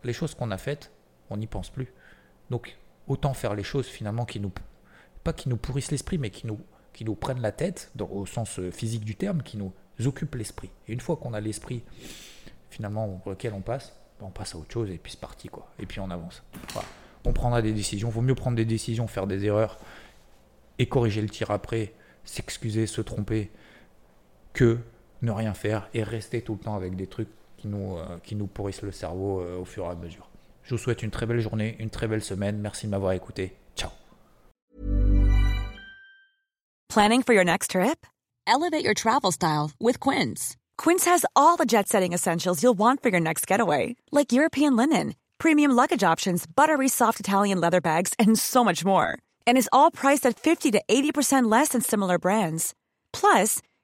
Les 0.05 0.13
choses 0.13 0.35
qu'on 0.35 0.51
a 0.51 0.59
faites, 0.59 0.91
on 1.31 1.37
n'y 1.37 1.47
pense 1.47 1.71
plus. 1.71 1.93
Donc, 2.51 2.77
autant 3.07 3.35
faire 3.35 3.55
les 3.55 3.63
choses 3.63 3.87
finalement 3.87 4.25
qui 4.25 4.41
nous, 4.41 4.53
pas 5.25 5.33
qui 5.33 5.49
nous 5.49 5.57
pourrissent 5.57 5.91
l'esprit, 5.91 6.19
mais 6.19 6.31
qui 6.31 6.47
nous, 6.47 6.61
qui 6.93 7.05
nous 7.05 7.15
prennent 7.15 7.41
la 7.41 7.53
tête, 7.53 7.93
au 7.99 8.27
sens 8.27 8.59
euh, 8.59 8.71
physique 8.71 9.05
du 9.05 9.17
terme, 9.17 9.43
qui 9.43 9.57
nous 9.57 9.73
occupent 10.05 10.35
l'esprit. 10.35 10.71
Et 10.89 10.93
une 10.93 11.01
fois 11.01 11.17
qu'on 11.17 11.35
a 11.35 11.41
l'esprit 11.41 11.83
finalement 12.71 13.09
pour 13.23 13.33
lequel 13.33 13.53
on 13.53 13.61
passe, 13.61 13.95
ben, 14.19 14.27
on 14.27 14.31
passe 14.31 14.55
à 14.55 14.59
autre 14.59 14.73
chose 14.73 14.91
et 14.91 14.99
puis 14.99 15.13
c'est 15.13 15.21
parti 15.21 15.49
quoi. 15.49 15.71
Et 15.79 15.87
puis 15.87 16.01
on 16.01 16.11
avance. 16.11 16.43
On 17.25 17.33
prendra 17.33 17.63
des 17.63 17.73
décisions. 17.73 18.09
Vaut 18.09 18.23
mieux 18.23 18.35
prendre 18.35 18.57
des 18.57 18.65
décisions, 18.65 19.07
faire 19.07 19.27
des 19.27 19.45
erreurs 19.45 19.79
et 20.79 20.87
corriger 20.87 21.21
le 21.21 21.29
tir 21.29 21.51
après, 21.51 21.93
s'excuser, 22.25 22.87
se 22.87 23.01
tromper, 23.01 23.51
que 24.53 24.79
ne 25.23 25.31
rien 25.31 25.53
faire 25.53 25.89
et 25.93 26.03
rester 26.03 26.41
tout 26.43 26.55
le 26.55 26.61
temps 26.61 26.75
avec 26.75 26.97
des 26.97 27.07
trucs 27.07 27.29
qui 27.61 27.69
nous, 27.69 27.97
euh, 27.97 28.19
qui 28.23 28.35
nous 28.35 28.47
pourrissent 28.47 28.83
le 28.83 28.93
cerveau 28.93 29.41
euh, 29.41 29.61
au 29.61 29.65
fur 29.65 29.85
et 29.85 29.89
à 29.89 29.95
mesure. 29.95 30.29
Je 30.63 30.75
vous 30.75 30.79
souhaite 30.79 31.03
une 31.03 31.11
très 31.11 31.27
belle 31.27 31.41
journée, 31.41 31.77
une 31.79 31.91
très 31.91 32.07
belle 32.07 32.23
semaine. 32.23 32.59
Merci 32.59 32.87
de 32.87 32.91
m'avoir 32.91 33.13
écouté. 33.13 33.57
Ciao. 33.77 33.91
Planning 36.89 37.23
for 37.23 37.35
your 37.35 37.45
next 37.45 37.71
trip? 37.71 38.07
Elevate 38.47 38.85
your 38.85 38.95
travel 38.95 39.33
style 39.33 39.71
with 39.81 39.99
Quince. 40.01 40.57
Quince 40.77 41.07
has 41.07 41.25
all 41.37 41.57
the 41.57 41.67
jet 41.67 41.89
setting 41.89 42.13
essentials 42.13 42.63
you'll 42.63 42.79
want 42.79 43.03
for 43.03 43.11
your 43.11 43.21
next 43.21 43.47
getaway, 43.47 43.97
like 44.11 44.33
European 44.33 44.77
linen 44.77 45.15
premium 45.41 45.73
luggage 45.73 46.05
options, 46.05 46.47
buttery 46.47 46.89
soft 46.89 47.19
Italian 47.19 47.61
leather 47.61 47.81
bags, 47.81 48.15
and 48.21 48.39
so 48.39 48.63
much 48.63 48.85
more. 48.85 49.19
And 49.47 49.59
is 49.59 49.69
all 49.73 49.91
priced 49.91 50.25
at 50.25 50.39
50 50.39 50.71
to 50.71 50.83
80% 50.89 51.51
less 51.51 51.71
than 51.71 51.81
similar 51.81 52.19
brands. 52.19 52.75
Plus, 53.13 53.61